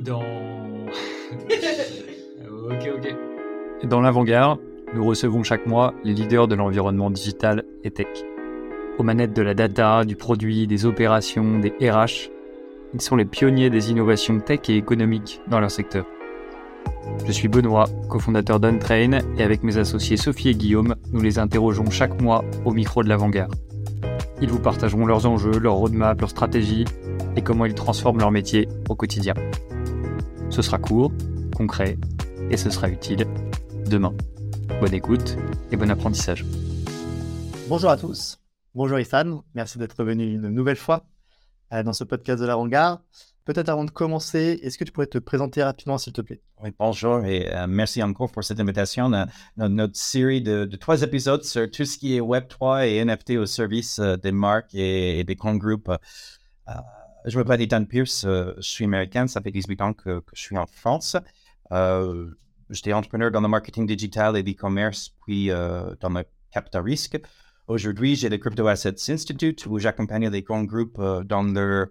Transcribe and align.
Dans. 0.00 0.22
ok, 2.70 2.90
ok. 2.96 3.16
Dans 3.88 4.00
l'avant-garde, 4.00 4.58
nous 4.94 5.04
recevons 5.04 5.42
chaque 5.42 5.66
mois 5.66 5.94
les 6.04 6.14
leaders 6.14 6.48
de 6.48 6.54
l'environnement 6.54 7.10
digital 7.10 7.64
et 7.84 7.90
tech. 7.90 8.08
Aux 8.98 9.02
manettes 9.02 9.34
de 9.34 9.42
la 9.42 9.54
data, 9.54 10.04
du 10.04 10.16
produit, 10.16 10.66
des 10.66 10.86
opérations, 10.86 11.58
des 11.58 11.70
RH, 11.80 12.30
ils 12.94 13.00
sont 13.00 13.16
les 13.16 13.24
pionniers 13.24 13.70
des 13.70 13.90
innovations 13.90 14.38
tech 14.40 14.60
et 14.68 14.76
économiques 14.76 15.40
dans 15.48 15.60
leur 15.60 15.70
secteur. 15.70 16.04
Je 17.26 17.32
suis 17.32 17.48
Benoît, 17.48 17.86
cofondateur 18.08 18.60
d'Untrain, 18.60 19.20
et 19.36 19.42
avec 19.42 19.62
mes 19.62 19.78
associés 19.78 20.16
Sophie 20.16 20.50
et 20.50 20.54
Guillaume, 20.54 20.94
nous 21.12 21.20
les 21.20 21.38
interrogeons 21.38 21.90
chaque 21.90 22.20
mois 22.20 22.44
au 22.64 22.72
micro 22.72 23.02
de 23.02 23.08
l'avant-garde. 23.08 23.54
Ils 24.40 24.50
vous 24.50 24.60
partageront 24.60 25.06
leurs 25.06 25.26
enjeux, 25.26 25.58
leurs 25.58 25.74
roadmaps, 25.74 26.20
leurs 26.20 26.30
stratégies 26.30 26.84
et 27.36 27.42
comment 27.42 27.64
ils 27.64 27.74
transforment 27.74 28.18
leur 28.18 28.30
métier 28.30 28.68
au 28.88 28.94
quotidien. 28.94 29.34
Ce 30.52 30.60
sera 30.60 30.76
court, 30.76 31.10
concret 31.56 31.96
et 32.50 32.58
ce 32.58 32.68
sera 32.68 32.90
utile 32.90 33.26
demain. 33.86 34.14
Bonne 34.80 34.92
écoute 34.92 35.38
et 35.70 35.76
bon 35.76 35.90
apprentissage. 35.90 36.44
Bonjour 37.70 37.88
à 37.88 37.96
tous. 37.96 38.38
Bonjour 38.74 38.98
Ethan. 38.98 39.44
Merci 39.54 39.78
d'être 39.78 40.04
venu 40.04 40.34
une 40.34 40.50
nouvelle 40.50 40.76
fois 40.76 41.06
euh, 41.72 41.82
dans 41.82 41.94
ce 41.94 42.04
podcast 42.04 42.38
de 42.38 42.46
l'avant-garde. 42.46 43.00
Peut-être 43.46 43.70
avant 43.70 43.84
de 43.84 43.90
commencer, 43.90 44.60
est-ce 44.62 44.76
que 44.76 44.84
tu 44.84 44.92
pourrais 44.92 45.06
te 45.06 45.16
présenter 45.16 45.62
rapidement, 45.62 45.96
s'il 45.96 46.12
te 46.12 46.20
plaît? 46.20 46.42
Oui, 46.62 46.70
bonjour 46.78 47.24
et 47.24 47.50
euh, 47.50 47.66
merci 47.66 48.02
encore 48.02 48.30
pour 48.30 48.44
cette 48.44 48.60
invitation. 48.60 49.10
notre 49.56 49.96
série 49.96 50.42
de, 50.42 50.66
trois 50.78 51.00
épisodes 51.00 51.44
sur 51.44 51.70
tout 51.70 51.86
ce 51.86 51.96
qui 51.96 52.14
est 52.14 52.20
Web3 52.20 52.88
et 52.88 53.02
NFT 53.02 53.38
au 53.38 53.46
service 53.46 54.00
euh, 54.00 54.18
des 54.18 54.32
marques 54.32 54.74
et, 54.74 55.24
des 55.24 55.34
grands 55.34 55.56
groupes. 55.56 55.88
Euh, 55.88 56.72
je 57.26 57.38
m'appelle 57.38 57.60
Ethan 57.60 57.84
Pierce, 57.84 58.24
je 58.24 58.54
suis 58.60 58.84
américain, 58.84 59.26
ça 59.26 59.40
fait 59.40 59.50
18 59.50 59.80
ans 59.80 59.92
que, 59.92 60.22
je 60.32 60.40
suis 60.40 60.56
en 60.56 60.66
France. 60.66 61.16
J'étais 62.70 62.92
entrepreneur 62.92 63.30
dans 63.30 63.40
le 63.40 63.48
marketing 63.48 63.86
digital 63.86 64.36
et 64.36 64.42
l'e-commerce, 64.42 65.14
puis 65.24 65.48
dans 65.48 66.08
le 66.08 66.24
capital 66.50 66.82
risque. 66.82 67.20
Aujourd'hui, 67.68 68.16
j'ai 68.16 68.28
le 68.28 68.38
Crypto 68.38 68.66
Assets 68.66 69.12
Institute 69.12 69.66
où 69.66 69.78
j'accompagne 69.78 70.28
les 70.28 70.42
grands 70.42 70.64
groupes 70.64 71.00
dans 71.24 71.42
leur 71.42 71.88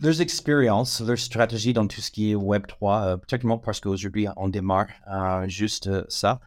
leurs 0.00 0.20
expériences, 0.20 1.00
leur 1.00 1.18
stratégie 1.18 1.72
dans 1.72 1.86
tout 1.86 2.00
ce 2.00 2.10
qui 2.10 2.30
est 2.30 2.34
Web3, 2.34 3.04
euh, 3.04 3.16
particulièrement 3.16 3.58
parce 3.58 3.80
qu'aujourd'hui, 3.80 4.26
on 4.36 4.48
démarre 4.48 4.88
euh, 5.12 5.46
juste 5.48 5.88
euh, 5.88 6.04
ça. 6.08 6.40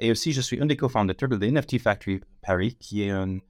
et 0.00 0.10
aussi, 0.10 0.32
je 0.32 0.40
suis 0.40 0.60
un 0.60 0.66
des 0.66 0.76
cofondateurs 0.76 1.28
de 1.28 1.36
l'NFT 1.36 1.78
Factory 1.78 2.20
Paris, 2.40 2.76
qui 2.80 3.02
est 3.02 3.10
une 3.10 3.40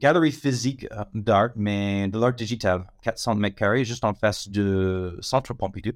galerie 0.00 0.32
physique 0.32 0.86
d'art, 1.14 1.50
mais 1.56 2.08
de 2.08 2.18
l'art 2.18 2.34
digital, 2.34 2.86
400 3.02 3.34
mètres 3.36 3.56
carrés, 3.56 3.84
juste 3.84 4.04
en 4.04 4.14
face 4.14 4.48
du 4.48 5.10
Centre 5.20 5.54
Pompidou, 5.54 5.92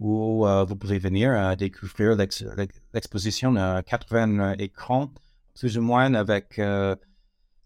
où 0.00 0.46
vous 0.66 0.76
pouvez 0.76 0.98
venir 0.98 1.56
découvrir 1.56 2.16
l'exposition 2.16 3.56
à 3.56 3.82
80 3.82 4.54
écrans, 4.58 5.10
plus 5.54 5.78
ou 5.78 5.82
moins 5.82 6.14
avec 6.14 6.58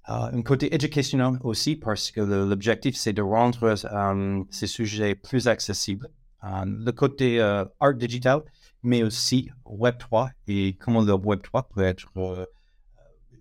euh, 0.09 0.31
un 0.33 0.43
côté 0.43 0.75
éducationnel 0.75 1.39
aussi, 1.43 1.77
parce 1.77 2.11
que 2.11 2.21
l'objectif, 2.21 2.97
c'est 2.97 3.13
de 3.13 3.23
rendre 3.23 3.77
euh, 3.85 4.45
ces 4.51 4.67
sujets 4.67 5.15
plus 5.15 5.49
accessibles. 5.49 6.09
Euh, 6.45 6.65
le 6.67 6.93
côté 6.93 7.41
art 7.41 7.95
digital, 7.95 8.43
mais 8.83 9.03
aussi 9.03 9.51
Web3 9.67 10.31
et 10.47 10.77
comment 10.81 11.03
le 11.03 11.13
Web3 11.13 11.65
peut 11.69 11.83
être, 11.83 12.09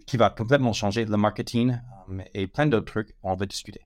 qui 0.07 0.17
va 0.17 0.31
complètement 0.31 0.73
changer 0.73 1.05
le 1.05 1.17
marketing 1.17 1.77
et 2.33 2.47
plein 2.47 2.65
d'autres 2.65 2.85
trucs, 2.85 3.15
on 3.21 3.35
va 3.35 3.45
discuter. 3.45 3.81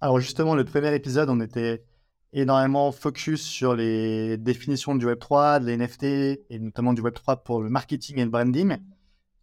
Alors 0.00 0.20
justement, 0.20 0.54
le 0.54 0.64
premier 0.64 0.94
épisode, 0.94 1.30
on 1.30 1.40
était 1.40 1.84
énormément 2.32 2.92
focus 2.92 3.40
sur 3.40 3.74
les 3.74 4.36
définitions 4.36 4.96
du 4.96 5.06
Web3, 5.06 5.64
de 5.64 5.70
l'NFT 5.70 6.04
et 6.50 6.58
notamment 6.58 6.92
du 6.92 7.02
Web3 7.02 7.42
pour 7.42 7.62
le 7.62 7.70
marketing 7.70 8.18
et 8.18 8.24
le 8.24 8.30
branding. 8.30 8.76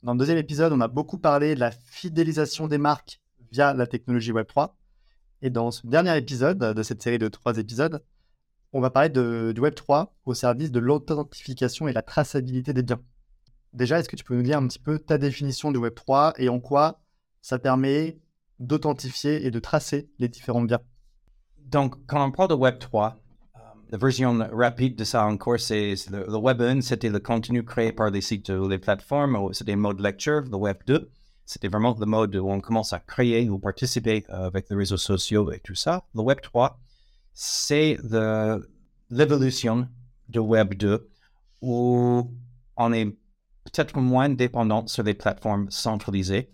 Dans 0.03 0.13
le 0.13 0.19
deuxième 0.19 0.37
épisode, 0.37 0.73
on 0.73 0.81
a 0.81 0.87
beaucoup 0.89 1.17
parlé 1.17 1.55
de 1.55 1.61
la 1.61 1.71
fidélisation 1.71 2.67
des 2.67 2.77
marques 2.77 3.21
via 3.51 3.73
la 3.73 3.87
technologie 3.87 4.33
Web3. 4.33 4.71
Et 5.41 5.49
dans 5.49 5.71
ce 5.71 5.87
dernier 5.87 6.15
épisode 6.17 6.59
de 6.59 6.83
cette 6.83 7.01
série 7.01 7.19
de 7.19 7.29
trois 7.29 7.57
épisodes, 7.57 8.03
on 8.73 8.81
va 8.81 8.89
parler 8.89 9.09
du 9.09 9.61
Web3 9.61 10.09
au 10.25 10.33
service 10.33 10.71
de 10.71 10.79
l'authentification 10.79 11.87
et 11.87 11.93
la 11.93 12.01
traçabilité 12.01 12.73
des 12.73 12.83
biens. 12.83 13.01
Déjà, 13.75 13.99
est-ce 13.99 14.07
que 14.07 14.15
tu 14.15 14.23
peux 14.23 14.35
nous 14.35 14.41
dire 14.41 14.57
un 14.57 14.67
petit 14.67 14.79
peu 14.79 14.99
ta 14.99 15.17
définition 15.17 15.69
du 15.69 15.79
Web3 15.79 16.33
et 16.37 16.47
en 16.47 16.61
quoi 16.61 17.01
ça 17.41 17.59
permet 17.59 18.17
d'authentifier 18.57 19.45
et 19.45 19.51
de 19.51 19.59
tracer 19.59 20.09
les 20.17 20.29
différents 20.29 20.61
biens 20.61 20.79
Donc, 21.59 21.95
quand 22.07 22.25
on 22.25 22.31
parle 22.31 22.49
de 22.51 22.55
Web3, 22.55 23.15
la 23.91 23.97
version 23.97 24.47
rapide 24.53 24.95
de 24.95 25.03
ça 25.03 25.25
encore, 25.25 25.59
c'est 25.59 25.93
le, 26.09 26.37
Web 26.37 26.61
1, 26.61 26.81
c'était 26.81 27.09
le 27.09 27.19
contenu 27.19 27.65
créé 27.65 27.91
par 27.91 28.11
les 28.11 28.21
sites 28.21 28.47
ou 28.47 28.69
les 28.69 28.79
plateformes, 28.79 29.53
c'était 29.53 29.73
le 29.73 29.77
mode 29.77 29.99
lecture. 29.99 30.43
Le 30.49 30.55
Web 30.55 30.77
2, 30.87 31.11
c'était 31.45 31.67
vraiment 31.67 31.97
le 31.99 32.05
mode 32.05 32.33
où 32.37 32.49
on 32.49 32.61
commence 32.61 32.93
à 32.93 32.99
créer 32.99 33.49
ou 33.49 33.59
participer 33.59 34.25
euh, 34.29 34.47
avec 34.47 34.69
les 34.69 34.77
réseaux 34.77 34.95
sociaux 34.95 35.51
et 35.51 35.59
tout 35.59 35.75
ça. 35.75 36.05
Le 36.15 36.21
Web 36.21 36.39
3, 36.39 36.79
c'est 37.33 37.97
l'évolution 39.09 39.89
du 40.29 40.39
Web 40.39 40.75
2 40.75 41.09
où 41.61 42.31
on 42.77 42.93
est 42.93 43.17
peut-être 43.65 43.99
moins 43.99 44.29
dépendant 44.29 44.87
sur 44.87 45.03
les 45.03 45.13
plateformes 45.13 45.69
centralisées, 45.69 46.49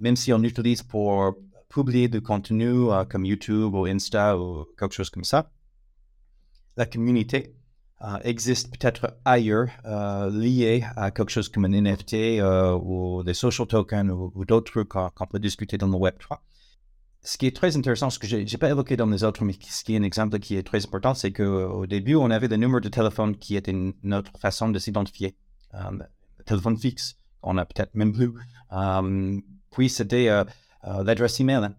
même 0.00 0.16
si 0.16 0.32
on 0.32 0.42
utilise 0.42 0.82
pour 0.82 1.34
publier 1.68 2.08
du 2.08 2.22
contenu 2.22 2.90
euh, 2.90 3.04
comme 3.04 3.24
YouTube 3.24 3.74
ou 3.74 3.86
Insta 3.86 4.38
ou 4.38 4.64
quelque 4.78 4.94
chose 4.94 5.10
comme 5.10 5.24
ça 5.24 5.50
la 6.76 6.86
communauté 6.86 7.54
euh, 8.02 8.18
existe 8.24 8.70
peut-être 8.76 9.16
ailleurs, 9.24 9.68
euh, 9.86 10.30
liée 10.30 10.84
à 10.96 11.10
quelque 11.10 11.30
chose 11.30 11.48
comme 11.48 11.64
un 11.64 11.80
NFT 11.80 12.42
ou 12.80 13.22
des 13.22 13.34
social 13.34 13.66
tokens 13.66 14.10
ou, 14.10 14.44
d'autres 14.44 14.70
trucs 14.72 14.88
qu'on 14.88 15.26
peut 15.26 15.38
discuter 15.38 15.78
dans 15.78 15.86
le 15.86 15.96
Web3. 15.96 16.38
Ce 17.22 17.38
qui 17.38 17.46
est 17.46 17.56
très 17.56 17.76
intéressant, 17.76 18.10
ce 18.10 18.18
que 18.18 18.26
je 18.26 18.36
n'ai 18.36 18.58
pas 18.58 18.68
évoqué 18.68 18.96
dans 18.96 19.06
les 19.06 19.24
autres, 19.24 19.44
mais 19.44 19.54
ce 19.60 19.82
qui 19.84 19.94
est 19.94 19.98
un 19.98 20.02
exemple 20.02 20.38
qui 20.40 20.56
est 20.56 20.62
très 20.62 20.84
important, 20.84 21.14
c'est 21.14 21.32
qu'au 21.32 21.86
début, 21.86 22.16
on 22.16 22.30
avait 22.30 22.48
le 22.48 22.56
numéro 22.56 22.80
de 22.80 22.88
téléphone 22.88 23.36
qui 23.36 23.56
était 23.56 23.74
notre 24.02 24.38
façon 24.38 24.68
de 24.68 24.78
s'identifier. 24.78 25.34
Téléphone 26.44 26.76
fixe, 26.76 27.16
on 27.42 27.56
a 27.58 27.64
peut-être 27.64 27.94
même 27.94 28.12
plus. 28.12 28.32
puis 29.70 29.88
c'était 29.88 30.28
l'adresse 30.82 31.40
email. 31.40 31.64
Hein 31.64 31.74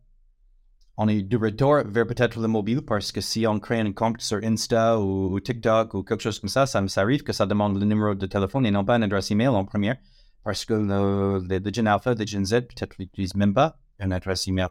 on 0.98 1.08
est 1.08 1.22
de 1.22 1.38
retour 1.38 1.81
vers 1.86 2.08
peut-être 2.08 2.40
le 2.40 2.48
mobile 2.48 2.81
parce 2.81 3.12
que 3.12 3.20
si 3.20 3.46
on 3.48 3.59
crée 3.59 3.80
un 3.80 3.92
compte 3.92 4.22
sur 4.22 4.38
Insta 4.44 5.00
ou, 5.00 5.40
TikTok 5.40 5.94
ou 5.94 6.04
quelque 6.04 6.22
chose 6.22 6.40
comme 6.40 6.50
ça, 6.50 6.66
ça, 6.66 6.81
arrive 6.98 7.24
que 7.24 7.34
ça 7.34 7.46
demande 7.46 7.78
le 7.78 7.86
numéro 7.86 8.16
de 8.16 8.25
téléphone 8.25 8.66
et 8.66 8.72
non 8.72 8.86
pas 8.86 8.96
une 8.96 9.04
adresse 9.04 9.31
email 9.31 9.50
en 9.50 9.66
première 9.66 9.98
parce 10.44 10.64
que 10.64 10.74
le, 10.74 11.46
les, 11.48 11.74
Gen 11.74 11.88
Alpha, 11.88 12.14
les 12.14 12.25
Gen 12.28 12.46
Z, 12.46 12.62
peut-être 12.62 12.98
n'utilisent 13.00 13.36
même 13.36 13.54
pas 13.54 13.78
une 14.00 14.14
adresse 14.14 14.48
email. 14.48 14.68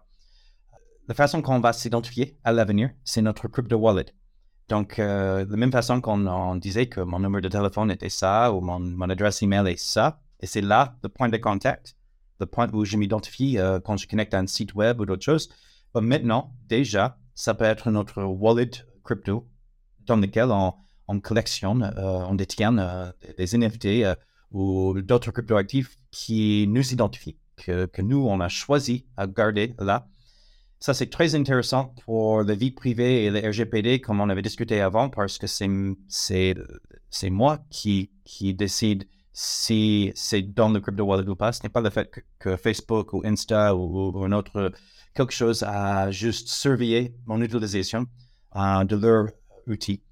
La 1.08 1.14
façon 1.14 1.42
qu'on 1.42 1.60
va 1.60 1.72
s'identifier 1.72 2.38
à 2.44 2.52
l'avenir, 2.52 2.90
c'est 3.04 3.20
notre 3.20 3.48
crypto 3.48 3.76
wallet. 3.76 4.06
Donc, 4.68 4.98
euh, 4.98 5.44
de 5.44 5.50
la 5.50 5.56
même 5.56 5.72
façon 5.72 6.00
qu'on 6.00 6.56
disait 6.56 6.86
que 6.86 7.00
mon 7.00 7.18
numéro 7.18 7.40
de 7.40 7.48
téléphone 7.48 7.90
était 7.90 8.08
ça 8.08 8.52
ou 8.52 8.60
mon, 8.60 9.08
adresse 9.10 9.42
email 9.42 9.68
est 9.68 9.78
ça, 9.78 10.20
et 10.40 10.46
c'est 10.46 10.62
là 10.62 10.96
le 11.02 11.08
point 11.08 11.28
de 11.28 11.36
contact, 11.36 11.96
le 12.40 12.46
point 12.46 12.68
où 12.72 12.84
je 12.84 12.96
m'identifie 12.96 13.58
euh, 13.58 13.78
quand 13.80 13.96
je 13.96 14.08
connecte 14.08 14.32
à 14.34 14.38
un 14.38 14.46
site 14.46 14.74
web 14.74 15.00
ou 15.00 15.06
d'autres 15.06 15.24
choses 15.24 15.50
maintenant, 16.00 16.52
déjà, 16.68 17.18
ça 17.34 17.54
peut 17.54 17.64
être 17.64 17.90
notre 17.90 18.22
wallet 18.22 18.70
crypto 19.04 19.46
dans 20.06 20.16
lequel 20.16 20.50
on, 20.50 21.20
collectionne, 21.20 21.94
euh, 21.96 22.24
on 22.28 22.34
détient 22.34 23.12
des 23.38 23.56
NFT 23.56 24.16
ou 24.50 25.00
d'autres 25.00 25.30
cryptoactifs 25.30 25.98
qui 26.10 26.66
nous 26.68 26.92
identifient, 26.92 27.36
que, 27.56 28.02
nous, 28.02 28.26
on 28.26 28.40
a 28.40 28.48
choisi 28.48 29.06
à 29.16 29.26
garder 29.26 29.74
là. 29.78 30.06
Ça, 30.84 30.92
c'est 30.92 31.08
très 31.08 31.34
intéressant 31.34 31.94
pour 32.04 32.42
la 32.42 32.54
vie 32.54 32.70
privée 32.70 33.24
et 33.24 33.30
le 33.30 33.38
RGPD, 33.48 34.02
comme 34.02 34.20
on 34.20 34.28
avait 34.28 34.42
discuté 34.42 34.82
avant, 34.82 35.08
parce 35.08 35.38
que 35.38 35.46
c'est 35.46 35.66
moi 37.30 37.58
qui, 37.70 38.10
décide 38.52 39.08
si 39.32 40.12
c'est 40.14 40.42
dans 40.42 40.68
le 40.68 40.80
crypto 40.80 41.04
wallet 41.04 41.26
ou 41.26 41.36
pas. 41.36 41.52
Ce 41.52 41.62
n'est 41.62 41.70
pas 41.70 41.80
le 41.80 41.88
fait 41.88 42.10
que, 42.38 42.56
Facebook 42.56 43.14
ou 43.14 43.22
Insta 43.24 43.74
ou, 43.74 44.22
un 44.26 44.32
autre 44.32 44.72
quelque 45.14 45.32
chose 45.32 45.62
à 45.62 46.10
juste 46.10 46.48
surveiller 46.48 47.14
mon 47.24 47.40
utilisation 47.40 48.04
euh, 48.54 48.84
de 48.84 48.96
leur 48.96 49.28
outil. 49.66 50.02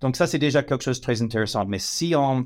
Donc 0.00 0.16
ça, 0.16 0.26
c'est 0.26 0.40
déjà 0.40 0.64
quelque 0.64 0.82
chose 0.82 0.98
de 0.98 1.04
très 1.04 1.22
intéressant. 1.22 1.66
Mais 1.66 1.78
si 1.78 2.14
on, 2.16 2.44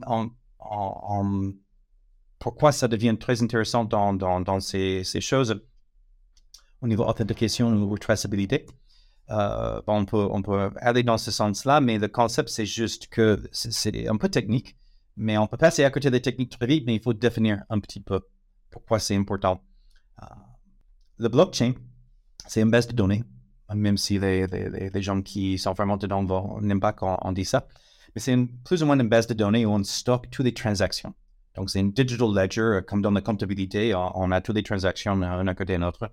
pourquoi 2.39 2.73
ça 2.73 2.89
devient 2.89 3.17
très 3.19 3.43
intéressant 3.43 3.87
dans, 3.87 4.61
ces, 4.61 5.03
choses? 5.23 5.63
Au 6.83 6.89
niveau 6.89 7.05
authentication 7.05 7.73
ou 7.73 7.99
traçabilité, 7.99 8.67
euh, 9.31 9.81
on, 9.87 10.05
peut, 10.05 10.71
aller 10.77 11.03
dans 11.03 11.19
ce 11.19 11.31
sens-là, 11.31 11.81
mais 11.81 11.99
le 11.99 12.09
concept, 12.09 12.49
c'est 12.49 12.67
juste 12.67 13.09
que 13.09 13.41
c'est 13.53 14.09
un 14.09 14.17
peu 14.17 14.29
technique, 14.29 14.77
mais 15.17 15.39
on 15.39 15.47
peut 15.47 15.57
passer 15.57 15.85
à 15.85 15.91
côté 15.91 16.11
des 16.11 16.21
techniques 16.21 16.59
très 16.59 16.67
vite, 16.67 16.85
mais 16.87 16.97
il 16.97 17.03
faut 17.03 17.13
définir 17.13 17.63
un 17.69 17.79
petit 17.79 18.01
peu 18.01 18.21
pourquoi 18.71 18.99
c'est 18.99 19.17
important. 19.17 19.63
Euh, 20.23 20.27
le 21.19 21.29
blockchain, 21.29 21.75
c'est 22.47 22.63
une 22.63 22.71
base 22.71 22.87
de 22.89 22.93
données 22.93 23.25
même 23.75 23.97
si 23.97 24.19
les, 24.19 24.91
gens 24.97 25.23
qui 25.23 25.59
sont 25.59 25.73
vraiment 25.73 25.97
dedans 25.97 26.61
n'aiment 26.61 26.81
pas 26.81 26.93
quand 26.93 27.19
on 27.23 27.33
dit 27.33 27.45
ça. 27.45 27.67
Mais 28.15 28.21
c'est 28.21 28.37
plus 28.65 28.83
ou 28.83 28.87
moins 28.87 28.99
une 28.99 29.09
base 29.09 29.27
de 29.27 29.35
données 29.35 29.65
où 29.67 29.71
on 29.71 29.85
stocke 29.85 30.31
toutes 30.31 30.47
les 30.47 30.55
transactions. 30.55 31.15
Donc, 31.61 31.69
c'est 31.69 31.81
une 31.81 31.93
digital 31.93 32.29
ledger, 32.35 32.81
comme 32.87 33.03
dans 33.03 33.11
la 33.11 33.21
comptabilité, 33.21 33.95
on, 33.95 34.31
a 34.31 34.41
toutes 34.41 34.57
les 34.57 34.63
transactions 34.63 35.15
d'un 35.15 35.55
côté 35.55 35.75
et 35.75 35.77
de 35.77 35.83
l'autre. 35.83 36.11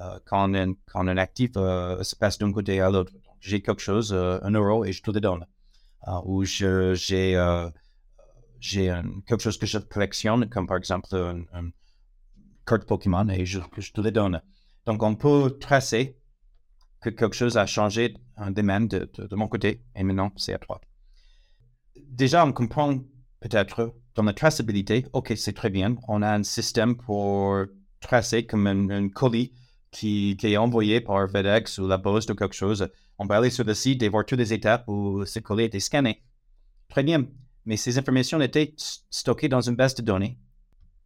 Euh, 0.00 0.18
quand, 0.24 0.52
un, 0.56 0.72
quand, 0.90 1.06
un, 1.06 1.16
actif 1.16 1.52
euh, 1.56 2.02
se 2.02 2.16
passe 2.16 2.36
d'un 2.36 2.50
côté 2.50 2.80
à 2.80 2.90
l'autre, 2.90 3.12
j'ai 3.38 3.62
quelque 3.62 3.80
chose, 3.80 4.12
euh, 4.12 4.40
un 4.42 4.50
euro, 4.50 4.84
et 4.84 4.90
je 4.90 5.00
te 5.00 5.12
le 5.12 5.20
donne. 5.20 5.46
ou 6.24 6.42
j'ai 6.42 6.94
j'ai 8.58 8.92
quelque 9.24 9.40
chose 9.40 9.56
que 9.56 9.66
je 9.66 9.78
collectionne, 9.78 10.48
comme 10.48 10.66
par 10.66 10.78
exemple 10.78 11.14
une, 11.14 11.70
carte 12.66 12.84
Pokémon, 12.84 13.28
et 13.28 13.46
je, 13.46 13.60
te 13.60 14.00
le 14.00 14.10
donne. 14.10 14.42
Donc, 14.84 15.04
on 15.04 15.14
peut 15.14 15.58
tracer 15.60 16.18
que 17.00 17.10
quelque 17.10 17.36
chose 17.36 17.56
a 17.56 17.66
changé 17.66 18.16
un 18.36 18.50
domaine 18.50 18.88
de, 18.88 19.08
de, 19.16 19.36
mon 19.36 19.46
côté, 19.46 19.84
et 19.94 20.02
maintenant, 20.02 20.32
c'est 20.34 20.54
à 20.54 20.58
toi. 20.58 20.80
Déjà, 22.08 22.44
on 22.44 22.52
comprend 22.52 22.98
peut-être 23.38 23.94
dans 24.18 24.24
la 24.24 24.32
traçabilité, 24.32 25.06
OK, 25.12 25.32
c'est 25.36 25.52
très 25.52 25.70
bien. 25.70 25.94
On 26.08 26.22
a 26.22 26.34
un 26.34 26.42
système 26.42 26.96
pour 26.96 27.56
tracer 28.00 28.46
comme 28.46 28.66
un, 28.66 29.08
colis 29.10 29.52
qui, 29.92 30.36
est 30.42 30.56
envoyé 30.56 31.00
par 31.00 31.30
FedEx 31.30 31.78
ou 31.78 31.86
la 31.86 31.98
Poste 31.98 32.30
ou 32.30 32.34
quelque 32.34 32.56
chose. 32.56 32.88
On 33.18 33.28
peut 33.28 33.34
aller 33.34 33.50
sur 33.50 33.62
le 33.62 33.74
site 33.74 34.02
et 34.02 34.08
voir 34.08 34.26
toutes 34.26 34.40
les 34.40 34.52
étapes 34.52 34.88
où 34.88 35.24
ce 35.24 35.38
colis 35.38 35.62
a 35.62 35.66
été 35.66 35.78
scanné. 35.78 36.24
Très 36.88 37.04
bien. 37.04 37.28
Mais 37.64 37.76
ces 37.76 37.96
informations 37.96 38.40
étaient 38.40 38.74
stockées 38.76 39.48
dans 39.48 39.60
une 39.60 39.76
base 39.76 39.94
de 39.94 40.02
données 40.02 40.36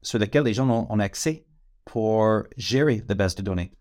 sur 0.01 0.19
laquelle 0.19 0.45
les 0.45 0.55
gens 0.55 0.87
ont, 0.89 0.99
accès 0.99 1.45
pour 1.85 2.45
gérer 2.57 3.05
la 3.09 3.15
base 3.15 3.35
de 3.35 3.43
données. 3.43 3.75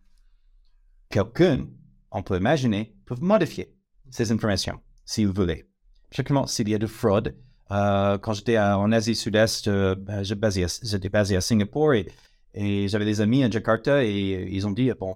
Quelqu'un, 1.10 1.68
on 2.12 2.22
peut 2.22 2.38
imaginer, 2.38 2.94
peut 3.06 3.16
modifier 3.22 3.74
ces 4.10 4.30
informations 4.34 4.82
s'il 5.06 5.28
voulait. 5.28 5.70
Particulièrement 6.10 6.48
s'il 6.48 6.68
y 6.68 6.76
a 6.76 6.80
de 6.80 6.88
fraude 6.88 7.34
euh, 7.72 8.18
quand 8.18 8.34
j'étais 8.34 8.58
en 8.60 8.92
Asie 8.92 9.16
Sud-Est, 9.16 9.68
euh, 9.68 9.96
ben, 9.96 10.24
j'étais 10.24 11.10
basé 11.10 11.36
à 11.36 11.42
Singapour 11.42 11.94
et, 11.94 12.08
j'avais 12.54 13.06
des 13.06 13.22
amis 13.22 13.44
à 13.46 13.50
Jakarta 13.50 14.04
et 14.04 14.48
ils 14.52 14.68
ont 14.68 14.72
dit 14.72 14.92
bon, 15.00 15.16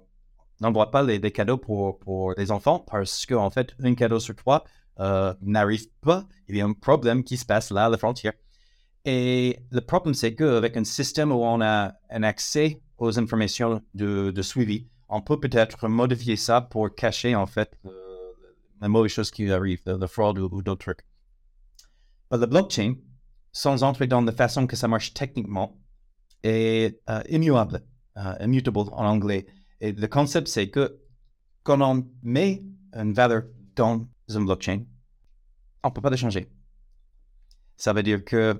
n'envoie 0.60 0.90
pas 0.90 1.04
des 1.04 1.30
cadeaux 1.32 1.58
pour, 1.58 1.98
pour 1.98 2.32
les 2.38 2.50
enfants 2.50 2.78
parce 2.78 3.26
qu'en 3.26 3.44
en 3.44 3.50
fait, 3.50 3.74
un 3.82 3.94
cadeau 3.94 4.20
sur 4.20 4.34
trois 4.34 4.64
euh, 5.00 5.34
n'arrive 5.42 5.86
pas. 6.00 6.24
Il 6.48 6.56
y 6.56 6.62
a 6.62 6.64
un 6.64 6.72
problème 6.72 7.24
qui 7.24 7.36
se 7.36 7.44
passe 7.44 7.70
là 7.70 7.86
à 7.86 7.88
la 7.90 7.98
frontière. 7.98 8.32
Et 9.04 9.58
le 9.70 9.82
problème, 9.82 10.14
c'est 10.14 10.34
qu'avec 10.34 10.76
un 10.78 10.84
système 10.84 11.30
où 11.30 11.44
on 11.44 11.60
a 11.60 11.92
un 12.10 12.22
accès 12.22 12.80
aux 12.96 13.18
informations 13.18 13.82
de 13.94 14.42
suivi, 14.42 14.88
on 15.10 15.20
peut 15.20 15.38
peut-être 15.38 15.88
modifier 15.88 16.36
ça 16.36 16.62
pour 16.62 16.94
cacher 16.94 17.34
en 17.34 17.46
fait 17.46 17.78
la 18.80 18.88
mauvaise 18.88 19.12
chose 19.12 19.30
qui 19.30 19.50
arrive, 19.52 19.80
la 19.84 20.08
fraude 20.08 20.38
ou 20.38 20.62
d'autres 20.62 20.84
trucs. 20.84 21.04
Le 22.30 22.46
blockchain, 22.46 22.94
sans 23.52 23.82
entrer 23.82 24.06
dans 24.06 24.20
la 24.20 24.32
façon 24.32 24.66
que 24.66 24.76
ça 24.76 24.88
marche 24.88 25.14
techniquement, 25.14 25.78
est 26.42 27.00
euh, 27.08 27.22
immuable, 27.28 27.82
euh, 28.16 28.34
immutable 28.40 28.78
en 28.78 29.06
anglais. 29.06 29.46
Et 29.80 29.92
le 29.92 30.06
concept, 30.08 30.48
c'est 30.48 30.70
que 30.70 31.00
quand 31.62 31.80
on 31.80 32.06
met 32.22 32.62
une 32.94 33.12
valeur 33.12 33.44
dans 33.74 34.06
un 34.28 34.40
blockchain, 34.40 34.84
on 35.82 35.88
ne 35.88 35.94
peut 35.94 36.00
pas 36.00 36.10
le 36.10 36.16
changer. 36.16 36.50
Ça 37.76 37.92
veut 37.92 38.02
dire 38.02 38.24
que, 38.24 38.36
euh, 38.36 38.54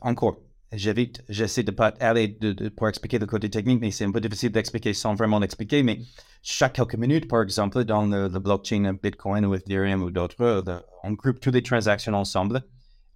encore, 0.00 0.40
j'évite, 0.72 1.22
j'essaie 1.28 1.62
de 1.62 1.70
ne 1.70 1.76
pas 1.76 1.88
aller 2.00 2.38
pour 2.76 2.88
expliquer 2.88 3.18
le 3.18 3.26
côté 3.26 3.50
technique, 3.50 3.80
mais 3.80 3.90
c'est 3.90 4.04
un 4.04 4.12
peu 4.12 4.20
difficile 4.20 4.50
d'expliquer 4.50 4.94
sans 4.94 5.14
vraiment 5.14 5.38
l'expliquer. 5.38 5.82
Mais 5.82 6.00
chaque 6.46 6.74
quelques 6.74 6.96
minutes, 6.96 7.26
par 7.26 7.42
exemple, 7.42 7.84
dans 7.84 8.04
le, 8.04 8.28
blockchain 8.28 8.92
Bitcoin 9.02 9.46
ou 9.46 9.54
Ethereum 9.54 10.02
ou 10.02 10.10
d'autres, 10.10 10.62
on 11.02 11.12
groupe 11.12 11.40
toutes 11.40 11.54
les 11.54 11.62
transactions 11.62 12.12
ensemble, 12.12 12.62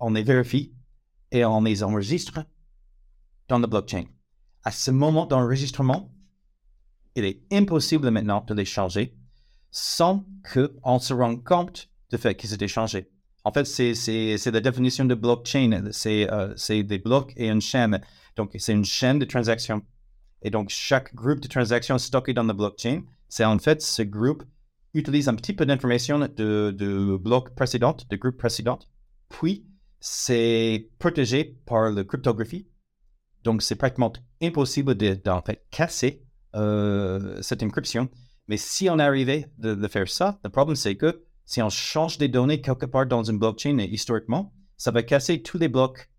on 0.01 0.13
les 0.13 0.23
vérifie 0.23 0.73
et 1.31 1.45
on 1.45 1.61
les 1.61 1.83
enregistre 1.83 2.41
dans 3.49 3.59
le 3.59 3.67
blockchain. 3.67 4.05
À 4.65 4.71
ce 4.71 4.91
moment 4.91 5.27
d'enregistrement, 5.27 6.11
il 7.17 7.27
est 7.27 7.43
impossible 7.53 8.11
maintenant 8.11 8.43
de 8.47 8.55
les 8.55 8.65
changer 8.65 9.15
sans 9.71 10.25
qu'on 10.51 10.99
se 10.99 11.13
rende 11.13 11.45
compte 11.45 11.91
du 12.11 12.17
fait 12.17 12.35
qu'ils 12.35 12.55
étaient 12.55 12.67
changés. 12.67 13.11
En 13.45 13.53
fait, 13.53 13.67
c'est 13.67 14.39
la 14.47 14.61
définition 14.61 15.05
de 15.05 15.15
blockchain. 15.15 15.91
Euh, 16.07 16.55
c'est 16.57 16.83
des 16.83 16.99
blocs 16.99 17.35
et 17.37 17.49
une 17.51 17.61
chaîne. 17.61 18.01
Donc, 18.37 18.57
c'est 18.59 18.73
une 18.73 18.87
chaîne 18.87 19.19
de 19.19 19.27
transactions. 19.27 19.83
Et 20.41 20.49
donc, 20.49 20.71
chaque 20.71 21.15
groupe 21.15 21.41
de 21.41 21.49
transactions 21.49 21.99
stocké 21.99 22.33
dans 22.33 22.45
le 22.45 22.55
blockchain, 22.55 23.03
c'est 23.29 23.45
en 23.45 23.59
fait 23.59 23.83
ce 23.83 24.03
groupe 24.03 24.45
utilise 24.95 25.29
un 25.29 25.35
petit 25.35 25.53
peu 25.53 25.67
d'informations 25.67 26.19
de, 26.19 26.75
de 26.77 27.17
bloc 27.17 27.55
précédent, 27.55 27.97
de 28.09 28.17
groupe 28.17 28.37
précédent, 28.37 28.79
puis 29.29 29.67
c'est 30.01 30.91
protégé 30.99 31.59
par 31.67 31.91
la 31.91 32.05
cryptographie. 32.05 32.69
Donc, 33.45 33.63
c'est 33.63 33.77
pratiquement 33.77 34.13
impossible 34.43 34.95
d'en 34.95 35.43
fait 35.43 35.65
casser 35.71 36.25
euh, 36.55 37.41
cette 37.43 37.63
encryption. 37.63 38.09
Mais 38.49 38.57
si 38.57 38.89
on 38.89 38.99
arrivait 38.99 39.51
de, 39.59 39.75
de 39.75 39.89
faire 39.89 40.09
ça, 40.09 40.39
le 40.43 40.51
problème 40.51 40.77
c'est 40.77 40.97
que 40.97 41.25
si 41.45 41.63
on 41.63 41.71
change 41.71 42.19
des 42.19 42.29
données 42.29 42.61
quelque 42.61 42.87
part 42.87 43.07
dans 43.07 43.23
une 43.23 43.39
blockchain 43.39 43.79
historiquement, 43.79 44.53
ça 44.77 44.91
va 44.91 45.03
casser 45.03 45.43
tous 45.43 45.59
les 45.59 45.69
blocs 45.69 46.11